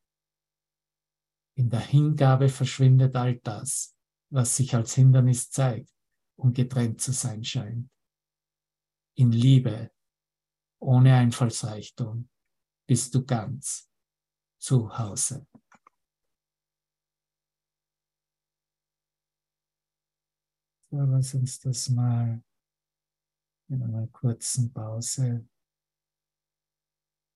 In 1.56 1.70
der 1.70 1.80
Hingabe 1.80 2.50
verschwindet 2.50 3.16
all 3.16 3.38
das, 3.38 3.96
was 4.30 4.58
sich 4.58 4.76
als 4.76 4.94
Hindernis 4.94 5.50
zeigt 5.50 5.94
und 6.36 6.54
getrennt 6.54 7.00
zu 7.00 7.14
sein 7.14 7.46
scheint. 7.46 7.90
In 9.16 9.32
Liebe, 9.32 9.94
ohne 10.84 11.16
Einfallsreichtum, 11.16 12.30
bist 12.88 13.16
du 13.16 13.26
ganz 13.26 13.90
zu 14.60 14.98
Hause. 14.98 15.48
So, 20.92 20.98
lass 20.98 21.34
uns 21.34 21.60
das 21.60 21.90
mal 21.90 22.44
in 23.70 23.82
einer 23.82 24.08
kurzen 24.08 24.72
Pause 24.72 25.48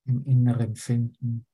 im 0.05 0.23
Inneren 0.25 0.75
finden. 0.75 1.45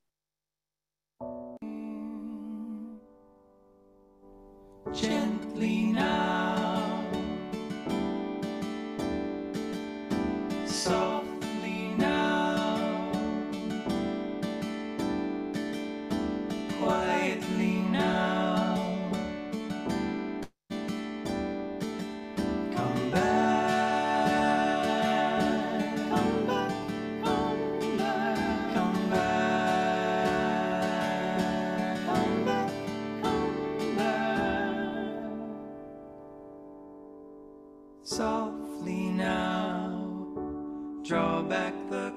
Gently 4.91 5.93
now. 5.93 6.62
draw 41.03 41.41
back 41.41 41.73
the 41.89 42.13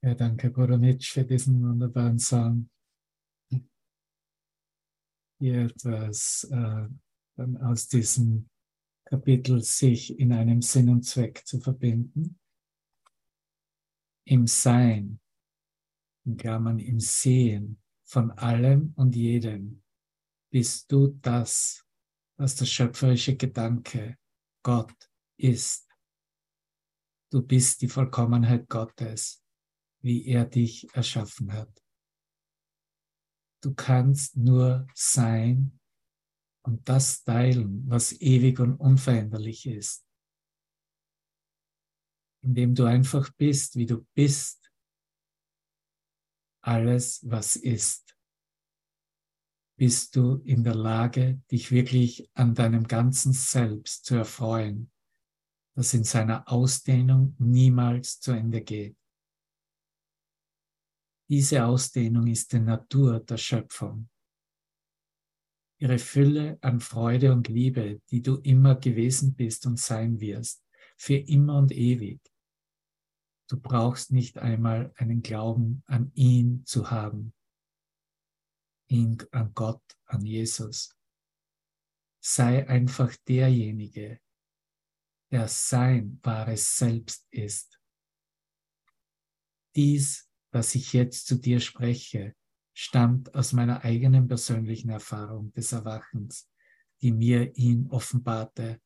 Ja, 0.00 0.14
danke, 0.14 0.50
Mitch, 0.78 1.12
für 1.12 1.24
diesen 1.24 1.60
wunderbaren 1.60 2.20
Song. 2.20 2.70
Hier 5.40 5.62
etwas 5.62 6.44
äh, 6.52 6.88
aus 7.60 7.88
diesem 7.88 8.48
Kapitel 9.04 9.60
sich 9.60 10.16
in 10.18 10.32
einem 10.32 10.62
Sinn 10.62 10.88
und 10.88 11.02
Zweck 11.02 11.44
zu 11.44 11.58
verbinden. 11.58 12.38
Im 14.24 14.46
Sein, 14.46 15.20
in 16.24 16.36
Klammern 16.36 16.78
im 16.78 17.00
Sehen 17.00 17.82
von 18.04 18.30
allem 18.32 18.92
und 18.94 19.16
jedem, 19.16 19.82
bist 20.50 20.92
du 20.92 21.08
das, 21.22 21.84
was 22.36 22.54
der 22.54 22.66
schöpferische 22.66 23.36
Gedanke 23.36 24.16
Gott 24.62 25.10
ist. 25.38 25.88
Du 27.30 27.42
bist 27.42 27.82
die 27.82 27.88
Vollkommenheit 27.88 28.68
Gottes, 28.68 29.42
wie 30.00 30.26
er 30.26 30.44
dich 30.44 30.88
erschaffen 30.94 31.52
hat. 31.52 31.82
Du 33.62 33.74
kannst 33.74 34.36
nur 34.36 34.86
sein 34.94 35.78
und 36.62 36.88
das 36.88 37.24
teilen, 37.24 37.88
was 37.88 38.12
ewig 38.20 38.60
und 38.60 38.76
unveränderlich 38.76 39.66
ist. 39.66 40.06
Indem 42.40 42.74
du 42.74 42.84
einfach 42.84 43.30
bist, 43.36 43.74
wie 43.76 43.86
du 43.86 44.06
bist. 44.14 44.70
Alles, 46.62 47.28
was 47.28 47.56
ist. 47.56 48.16
Bist 49.76 50.14
du 50.14 50.36
in 50.44 50.62
der 50.62 50.74
Lage, 50.74 51.40
dich 51.50 51.70
wirklich 51.70 52.30
an 52.34 52.54
deinem 52.54 52.86
ganzen 52.86 53.32
Selbst 53.32 54.04
zu 54.04 54.16
erfreuen, 54.16 54.90
das 55.74 55.94
in 55.94 56.04
seiner 56.04 56.50
Ausdehnung 56.50 57.34
niemals 57.38 58.20
zu 58.20 58.32
Ende 58.32 58.60
geht. 58.60 58.96
Diese 61.28 61.64
Ausdehnung 61.64 62.26
ist 62.26 62.52
die 62.52 62.60
Natur 62.60 63.20
der 63.20 63.36
Schöpfung 63.36 64.08
ihre 65.78 65.98
Fülle 65.98 66.58
an 66.60 66.80
Freude 66.80 67.32
und 67.32 67.48
Liebe, 67.48 68.00
die 68.10 68.20
du 68.20 68.36
immer 68.36 68.74
gewesen 68.74 69.34
bist 69.34 69.64
und 69.66 69.78
sein 69.78 70.20
wirst, 70.20 70.64
für 70.96 71.16
immer 71.16 71.58
und 71.58 71.72
ewig. 71.72 72.20
Du 73.48 73.58
brauchst 73.58 74.10
nicht 74.12 74.38
einmal 74.38 74.92
einen 74.96 75.22
Glauben 75.22 75.82
an 75.86 76.10
ihn 76.14 76.66
zu 76.66 76.90
haben, 76.90 77.32
ihn, 78.88 79.18
an 79.30 79.54
Gott, 79.54 79.82
an 80.04 80.26
Jesus. 80.26 80.94
Sei 82.20 82.68
einfach 82.68 83.14
derjenige, 83.28 84.20
der 85.30 85.46
sein 85.46 86.18
wahres 86.22 86.76
Selbst 86.76 87.26
ist. 87.30 87.80
Dies, 89.76 90.27
was 90.50 90.74
ich 90.74 90.92
jetzt 90.92 91.26
zu 91.26 91.36
dir 91.36 91.60
spreche, 91.60 92.34
stammt 92.74 93.34
aus 93.34 93.52
meiner 93.52 93.84
eigenen 93.84 94.28
persönlichen 94.28 94.90
Erfahrung 94.90 95.52
des 95.52 95.72
Erwachens, 95.72 96.48
die 97.02 97.12
mir 97.12 97.56
ihn 97.56 97.88
offenbarte. 97.90 98.80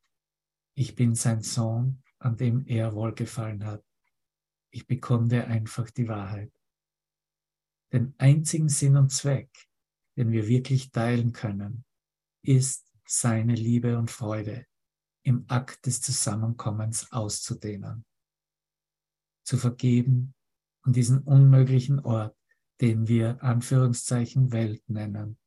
Ich 0.75 0.95
bin 0.95 1.15
sein 1.15 1.41
Sohn, 1.41 2.01
an 2.19 2.37
dem 2.37 2.65
er 2.65 2.93
wohlgefallen 2.93 3.65
hat. 3.65 3.83
Ich 4.71 4.87
bekomme 4.87 5.45
einfach 5.45 5.89
die 5.91 6.07
Wahrheit. 6.07 6.51
Den 7.91 8.15
einzigen 8.17 8.69
Sinn 8.69 8.97
und 8.97 9.11
Zweck, 9.11 9.51
den 10.17 10.31
wir 10.31 10.47
wirklich 10.47 10.91
teilen 10.91 11.31
können, 11.31 11.85
ist 12.43 12.91
seine 13.05 13.53
Liebe 13.53 13.97
und 13.97 14.09
Freude 14.09 14.65
im 15.23 15.45
Akt 15.47 15.85
des 15.85 16.01
Zusammenkommens 16.01 17.11
auszudehnen, 17.11 18.05
zu 19.45 19.57
vergeben 19.57 20.33
und 20.83 20.95
diesen 20.95 21.19
unmöglichen 21.19 21.99
Ort 21.99 22.35
den 22.81 23.07
wir 23.07 23.41
Anführungszeichen 23.41 24.51
Welt 24.51 24.83
nennen, 24.89 25.37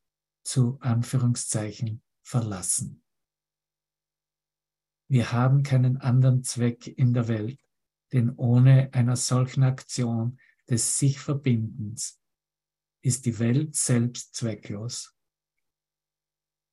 zu 0.43 0.79
Anführungszeichen 0.79 2.01
verlassen. 2.23 3.03
Wir 5.09 5.31
haben 5.31 5.63
keinen 5.63 5.97
anderen 5.97 6.43
Zweck 6.43 6.87
in 6.87 7.13
der 7.13 7.27
Welt, 7.27 7.59
denn 8.11 8.31
ohne 8.31 8.93
einer 8.93 9.15
solchen 9.15 9.63
Aktion 9.63 10.39
des 10.69 10.97
sich 10.97 11.19
Verbindens 11.19 12.19
ist 13.01 13.25
die 13.25 13.39
Welt 13.39 13.75
selbst 13.75 14.33
zwecklos. 14.35 15.15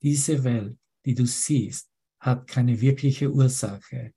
Diese 0.03 0.45
Welt, 0.45 0.79
die 1.05 1.15
du 1.15 1.27
siehst, 1.27 1.91
hat 2.21 2.47
keine 2.47 2.81
wirkliche 2.81 3.31
Ursache 3.31 4.15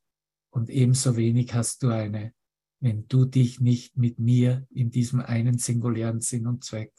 und 0.49 0.69
ebenso 0.69 1.17
wenig 1.17 1.53
hast 1.53 1.83
du 1.83 1.89
eine, 1.89 2.33
wenn 2.80 3.07
du 3.07 3.25
dich 3.25 3.59
nicht 3.59 3.97
mit 3.97 4.19
mir 4.19 4.67
in 4.69 4.91
diesem 4.91 5.19
einen 5.19 5.57
singulären 5.57 6.21
Sinn 6.21 6.47
und 6.47 6.63
Zweck 6.63 6.93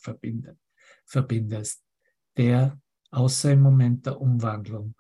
verbindest, 1.06 1.84
der 2.36 2.80
außer 3.10 3.52
im 3.52 3.60
Moment 3.60 4.06
der 4.06 4.20
Umwandlung 4.20 4.94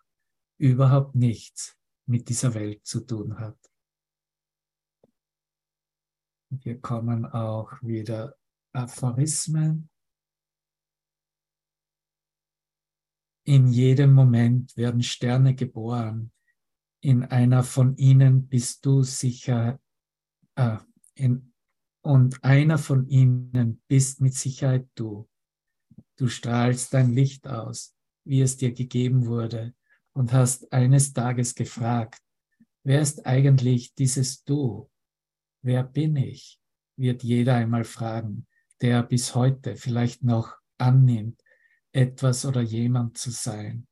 überhaupt 0.58 1.14
nichts 1.14 1.76
mit 2.06 2.28
dieser 2.28 2.54
Welt 2.54 2.86
zu 2.86 3.00
tun 3.00 3.38
hat. 3.38 3.58
Wir 6.50 6.80
kommen 6.80 7.26
auch 7.26 7.72
wieder 7.82 8.34
Aphorismen. 8.72 9.90
In 13.44 13.68
jedem 13.68 14.12
Moment 14.12 14.76
werden 14.76 15.02
Sterne 15.02 15.54
geboren. 15.54 16.32
In 17.00 17.24
einer 17.24 17.62
von 17.62 17.96
ihnen 17.96 18.48
bist 18.48 18.84
du 18.86 19.02
sicher 19.02 19.80
äh, 20.58 20.78
in, 21.14 21.52
und 22.02 22.42
einer 22.44 22.78
von 22.78 23.08
ihnen 23.08 23.82
bist 23.88 24.20
mit 24.20 24.34
Sicherheit 24.34 24.88
du. 24.94 25.28
Du 26.16 26.28
strahlst 26.28 26.92
dein 26.94 27.12
Licht 27.12 27.46
aus, 27.46 27.94
wie 28.24 28.40
es 28.40 28.56
dir 28.56 28.72
gegeben 28.72 29.26
wurde, 29.26 29.74
und 30.12 30.32
hast 30.32 30.72
eines 30.72 31.12
Tages 31.12 31.54
gefragt, 31.54 32.20
wer 32.84 33.00
ist 33.00 33.24
eigentlich 33.26 33.94
dieses 33.94 34.44
Du? 34.44 34.90
Wer 35.62 35.84
bin 35.84 36.16
ich? 36.16 36.60
wird 36.98 37.22
jeder 37.22 37.54
einmal 37.54 37.84
fragen, 37.84 38.46
der 38.80 39.02
bis 39.02 39.34
heute 39.34 39.76
vielleicht 39.76 40.22
noch 40.22 40.56
annimmt, 40.78 41.42
etwas 41.92 42.44
oder 42.44 42.60
jemand 42.60 43.16
zu 43.16 43.30
sein. 43.30 43.86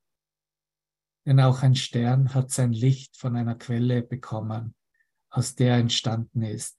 Denn 1.24 1.40
auch 1.40 1.62
ein 1.62 1.74
Stern 1.74 2.34
hat 2.34 2.50
sein 2.50 2.72
Licht 2.72 3.16
von 3.16 3.36
einer 3.36 3.54
Quelle 3.54 4.02
bekommen, 4.02 4.74
aus 5.36 5.54
der 5.54 5.72
er 5.74 5.80
entstanden 5.80 6.40
ist 6.40 6.78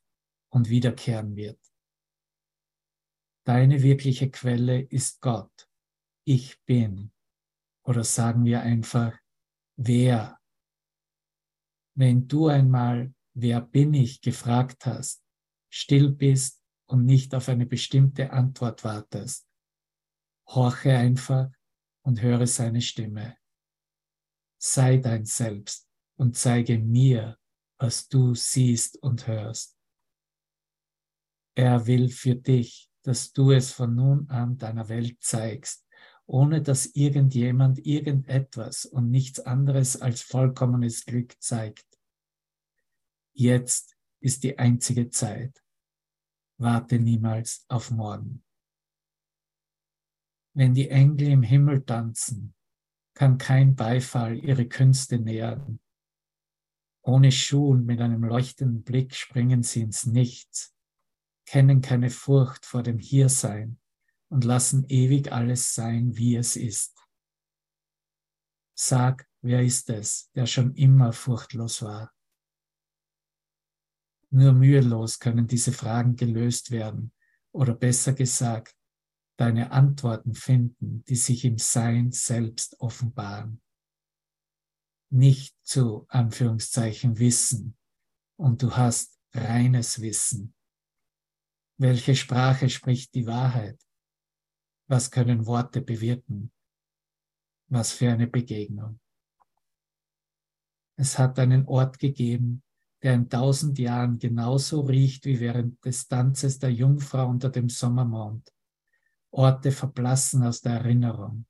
und 0.49 0.68
wiederkehren 0.68 1.36
wird. 1.36 1.60
Deine 3.45 3.84
wirkliche 3.84 4.32
Quelle 4.32 4.82
ist 4.82 5.22
Gott. 5.22 5.70
Ich 6.26 6.60
bin. 6.66 7.12
Oder 7.84 8.03
sagen 8.03 8.45
wir 8.45 8.62
einfach, 8.62 9.16
wer. 9.78 10.39
Wenn 11.95 12.28
du 12.28 12.47
einmal, 12.47 13.14
wer 13.36 13.62
bin 13.62 13.93
ich, 13.93 14.22
gefragt 14.22 14.88
hast, 14.88 15.24
still 15.70 16.10
bist 16.10 16.64
und 16.88 17.05
nicht 17.05 17.36
auf 17.36 17.49
eine 17.49 17.68
bestimmte 17.68 18.32
Antwort 18.32 18.84
wartest, 18.84 19.47
horche 20.47 20.97
einfach 20.97 21.51
und 22.03 22.24
höre 22.24 22.47
seine 22.47 22.82
Stimme. 22.82 23.38
Sei 24.60 24.97
dein 24.97 25.26
Selbst 25.26 25.88
und 26.18 26.36
zeige 26.36 26.80
mir, 26.80 27.38
was 27.78 28.07
du 28.07 28.34
siehst 28.34 29.01
und 29.01 29.28
hörst. 29.28 29.78
Er 31.55 31.88
will 31.88 32.09
für 32.09 32.36
dich, 32.36 32.89
dass 33.03 33.32
du 33.32 33.51
es 33.51 33.71
von 33.71 33.95
nun 33.95 34.30
an 34.30 34.57
deiner 34.57 34.89
Welt 34.89 35.17
zeigst, 35.21 35.88
ohne 36.25 36.61
dass 36.61 36.88
irgendjemand 36.88 37.86
irgendetwas 37.86 38.86
und 38.86 39.09
nichts 39.09 39.39
anderes 39.39 40.01
als 40.01 40.21
vollkommenes 40.21 41.05
Glück 41.05 41.36
zeigt. 41.39 41.88
Jetzt 43.34 43.97
ist 44.19 44.43
die 44.43 44.59
einzige 44.59 45.09
Zeit. 45.09 45.63
Warte 46.59 46.99
niemals 46.99 47.65
auf 47.69 47.91
morgen. 47.91 48.43
Wenn 50.53 50.73
die 50.73 50.89
Engel 50.89 51.28
im 51.28 51.43
Himmel 51.43 51.86
tanzen, 51.86 52.55
kann 53.13 53.38
kein 53.38 53.75
Beifall 53.75 54.38
ihre 54.38 54.67
Künste 54.67 55.19
nähren. 55.19 55.80
Ohne 57.08 57.32
Schuhen 57.32 57.86
mit 57.86 58.01
einem 58.01 58.26
leuchtenden 58.26 58.84
Blick 58.84 59.16
springen 59.16 59.64
sie 59.64 59.80
ins 59.80 60.05
Nichts, 60.05 60.76
kennen 61.45 61.80
keine 61.80 62.10
Furcht 62.10 62.66
vor 62.66 62.84
dem 62.84 62.99
Hiersein 62.99 63.80
und 64.28 64.43
lassen 64.43 64.84
ewig 64.89 65.32
alles 65.32 65.74
sein, 65.74 66.18
wie 66.18 66.36
es 66.36 66.58
ist. 66.58 67.01
Sag, 68.78 69.26
wer 69.41 69.64
ist 69.64 69.89
es, 69.89 70.30
der 70.34 70.47
schon 70.47 70.76
immer 70.76 71.14
furchtlos 71.14 71.82
war? 71.82 72.14
Nur 74.30 74.51
mühelos 74.51 75.18
können 75.20 75.47
diese 75.47 75.72
Fragen 75.72 76.18
gelöst 76.18 76.72
werden 76.72 77.14
oder 77.53 77.74
besser 77.74 78.12
gesagt, 78.12 78.76
deine 79.38 79.72
Antworten 79.72 80.34
finden, 80.34 81.05
die 81.05 81.16
sich 81.16 81.45
im 81.45 81.58
Sein 81.58 82.12
selbst 82.12 82.78
offenbaren 82.82 83.62
nicht 85.10 85.55
zu 85.64 86.05
Anführungszeichen 86.10 87.18
Wissen 87.20 87.78
und 88.36 88.62
du 88.62 88.76
hast 88.76 89.18
reines 89.34 90.01
Wissen. 90.01 90.53
Welche 91.78 92.16
Sprache 92.16 92.70
spricht 92.70 93.14
die 93.14 93.28
Wahrheit? 93.28 93.80
Was 94.88 95.12
können 95.12 95.45
Worte 95.45 95.82
bewirken? 95.82 96.51
Was 97.70 97.91
für 97.91 98.12
eine 98.12 98.28
Begegnung. 98.28 98.99
Es 100.95 101.20
hat 101.20 101.38
einen 101.38 101.68
Ort 101.68 101.99
gegeben, 101.99 102.64
der 103.03 103.14
in 103.14 103.30
tausend 103.30 103.78
Jahren 103.78 104.18
genauso 104.18 104.82
riecht 104.82 105.26
wie 105.26 105.39
während 105.39 105.84
des 105.86 106.08
Tanzes 106.08 106.58
der 106.58 106.72
Jungfrau 106.72 107.28
unter 107.28 107.49
dem 107.49 107.70
Sommermond. 107.70 108.51
Orte 109.30 109.72
verblassen 109.72 110.43
aus 110.43 110.62
der 110.62 110.74
Erinnerung. 110.74 111.45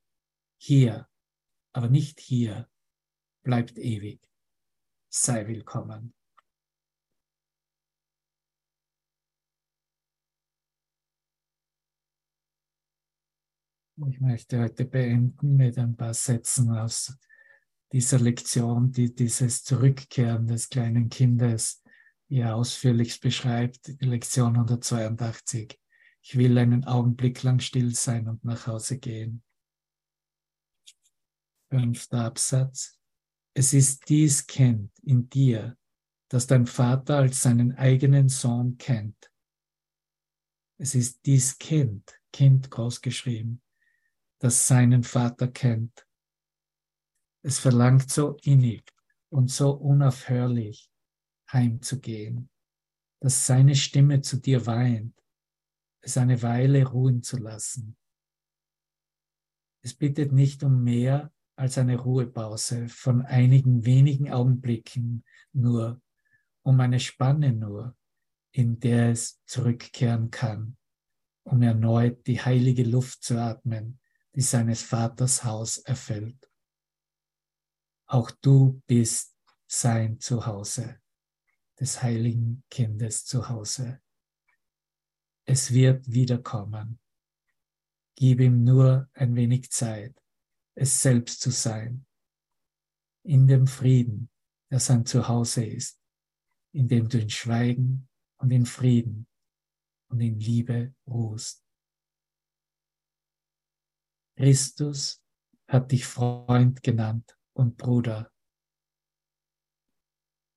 Hier, 0.57 1.07
aber 1.71 1.89
nicht 1.89 2.19
hier, 2.19 2.67
bleibt 3.47 3.77
ewig. 3.77 4.19
Sei 5.07 5.47
willkommen. 5.47 6.13
Ich 14.09 14.19
möchte 14.19 14.59
heute 14.59 14.83
beenden 14.83 15.55
mit 15.55 15.77
ein 15.77 15.95
paar 15.95 16.13
Sätzen 16.13 16.71
aus 16.71 17.17
dieser 17.93 18.19
Lektion, 18.19 18.91
die 18.91 19.15
dieses 19.15 19.63
Zurückkehren 19.63 20.45
des 20.47 20.67
kleinen 20.67 21.07
Kindes 21.07 21.81
ja 22.27 22.53
ausführlich 22.53 23.21
beschreibt, 23.21 23.87
Lektion 24.01 24.55
182. 24.55 25.79
Ich 26.21 26.37
will 26.37 26.57
einen 26.57 26.83
Augenblick 26.83 27.43
lang 27.43 27.61
still 27.61 27.95
sein 27.95 28.27
und 28.27 28.43
nach 28.43 28.67
Hause 28.67 28.99
gehen. 28.99 29.41
Fünfter 31.69 32.25
Absatz. 32.25 32.96
Es 33.57 33.73
ist 33.73 34.07
dies 34.07 34.45
Kind 34.45 34.91
in 35.01 35.31
dir, 35.31 35.75
das 36.29 36.45
dein 36.45 36.67
Vater 36.67 37.17
als 37.17 37.41
seinen 37.41 37.75
eigenen 37.75 38.29
Sohn 38.29 38.77
kennt. 38.77 39.33
Es 40.79 40.93
ist 40.93 41.25
dies 41.25 41.57
Kind, 41.57 42.21
Kind 42.31 42.69
großgeschrieben, 42.69 43.63
das 44.37 44.67
seinen 44.67 45.01
Vater 45.01 45.47
kennt. 45.47 46.07
Es 47.41 47.57
verlangt 47.57 48.11
so 48.11 48.37
innig 48.43 48.93
und 49.29 49.49
so 49.49 49.71
unaufhörlich, 49.71 50.91
heimzugehen, 51.51 52.51
dass 53.21 53.47
seine 53.47 53.73
Stimme 53.73 54.21
zu 54.21 54.37
dir 54.37 54.67
weint, 54.67 55.19
es 56.01 56.15
eine 56.15 56.43
Weile 56.43 56.85
ruhen 56.85 57.23
zu 57.23 57.37
lassen. 57.37 57.97
Es 59.81 59.95
bittet 59.95 60.31
nicht 60.31 60.61
um 60.61 60.83
mehr 60.83 61.33
als 61.57 61.77
eine 61.79 61.97
Ruhepause 61.97 62.87
von 62.87 63.25
einigen 63.25 63.83
wenigen 63.83 64.31
Augenblicken 64.31 65.25
nur, 65.53 65.99
um 66.61 66.79
eine 66.79 66.99
Spanne 66.99 67.51
nur, 67.51 67.97
in 68.51 68.79
der 68.79 69.09
es 69.09 69.43
zurückkehren 69.45 70.29
kann, 70.29 70.77
um 71.43 71.61
erneut 71.63 72.25
die 72.27 72.39
heilige 72.39 72.83
Luft 72.83 73.23
zu 73.23 73.41
atmen, 73.41 73.99
die 74.35 74.41
seines 74.41 74.83
Vaters 74.83 75.43
Haus 75.43 75.79
erfüllt. 75.79 76.47
Auch 78.05 78.29
du 78.29 78.81
bist 78.85 79.35
sein 79.65 80.19
Zuhause, 80.19 81.01
des 81.79 82.03
heiligen 82.03 82.63
Kindes 82.69 83.25
Zuhause. 83.25 83.99
Es 85.45 85.73
wird 85.73 86.11
wiederkommen. 86.11 86.99
Gib 88.15 88.41
ihm 88.41 88.63
nur 88.63 89.09
ein 89.13 89.35
wenig 89.35 89.71
Zeit, 89.71 90.15
es 90.77 91.01
selbst 91.01 91.41
zu 91.41 91.49
sein, 91.49 92.05
in 93.25 93.47
dem 93.47 93.65
Frieden, 93.65 94.29
der 94.71 94.79
sein 94.79 95.05
Zuhause 95.05 95.65
ist, 95.65 95.99
in 96.71 96.87
dem 96.87 97.09
du 97.09 97.19
in 97.19 97.31
Schweigen 97.31 98.07
und 98.37 98.51
in 98.51 98.65
Frieden 98.67 99.27
und 100.09 100.21
in 100.21 100.39
Liebe 100.39 100.93
ruhst. 101.07 101.65
Christus 104.37 105.23
hat 105.67 105.91
dich 105.91 106.05
Freund 106.05 106.83
genannt 106.83 107.35
und 107.53 107.75
Bruder. 107.77 108.31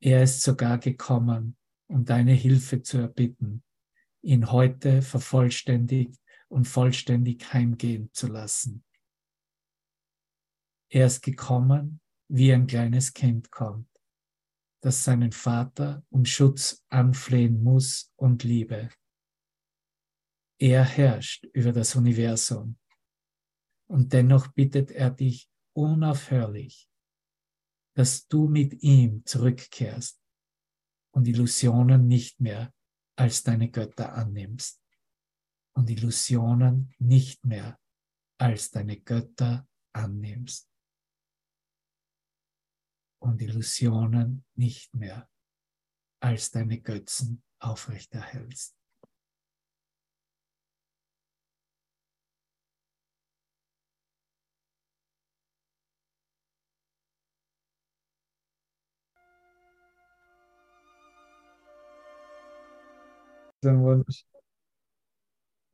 Er 0.02 0.22
ist 0.22 0.42
sogar 0.42 0.78
gekommen, 0.78 1.56
um 1.88 2.04
deine 2.04 2.32
Hilfe 2.32 2.82
zu 2.82 2.98
erbitten, 2.98 3.64
ihn 4.22 4.52
heute 4.52 5.00
vervollständigt 5.00 6.20
und 6.48 6.66
vollständig 6.66 7.54
heimgehen 7.54 8.12
zu 8.12 8.26
lassen. 8.26 8.84
Er 10.93 11.07
ist 11.07 11.22
gekommen, 11.22 12.01
wie 12.28 12.53
ein 12.53 12.66
kleines 12.66 13.12
Kind 13.12 13.53
kommt, 13.53 13.88
das 14.82 15.05
seinen 15.05 15.30
Vater 15.30 16.05
um 16.11 16.24
Schutz 16.24 16.84
anflehen 16.88 17.62
muss 17.62 18.12
und 18.16 18.43
liebe. 18.43 18.91
Er 20.59 20.84
herrscht 20.84 21.45
über 21.53 21.72
das 21.72 21.95
Universum 21.95 22.76
und 23.88 24.12
dennoch 24.12 24.49
bittet 24.49 24.91
er 24.91 25.11
dich 25.11 25.49
unaufhörlich, 25.74 26.91
dass 27.95 28.26
du 28.26 28.49
mit 28.49 28.82
ihm 28.82 29.24
zurückkehrst 29.24 30.20
und 31.12 31.28
Illusionen 31.28 32.09
nicht 32.09 32.41
mehr 32.41 32.74
als 33.16 33.45
deine 33.45 33.70
Götter 33.70 34.12
annimmst 34.12 34.82
und 35.72 35.88
Illusionen 35.88 36.93
nicht 36.99 37.45
mehr 37.45 37.78
als 38.38 38.70
deine 38.72 39.01
Götter 39.01 39.68
annimmst 39.93 40.69
und 43.20 43.40
Illusionen 43.40 44.44
nicht 44.56 44.94
mehr 44.94 45.28
als 46.20 46.50
deine 46.50 46.80
Götzen 46.80 47.42
aufrechterhältst. 47.60 48.76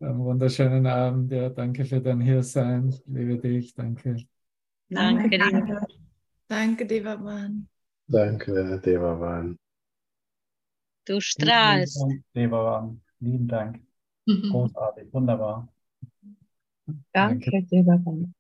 einen 0.01 0.25
wunderschönen 0.25 0.87
Abend. 0.87 1.33
Ja, 1.33 1.49
danke 1.49 1.85
für 1.85 2.01
dein 2.01 2.21
Hiersein. 2.21 2.95
Liebe 3.07 3.39
dich, 3.39 3.75
danke. 3.75 4.17
Danke, 4.89 5.31
Deva. 5.31 5.87
Danke, 6.49 6.87
Devavan. 6.87 7.69
Danke, 8.09 8.81
Devavan. 8.85 9.57
Du 11.07 11.21
strahlst. 11.21 12.05
Devavan, 12.35 13.01
lieben 13.21 13.49
Dank. 13.49 13.81
Großartig, 14.51 15.13
wunderbar. 15.13 15.69
Danke, 17.13 17.63
Devavan. 17.71 18.33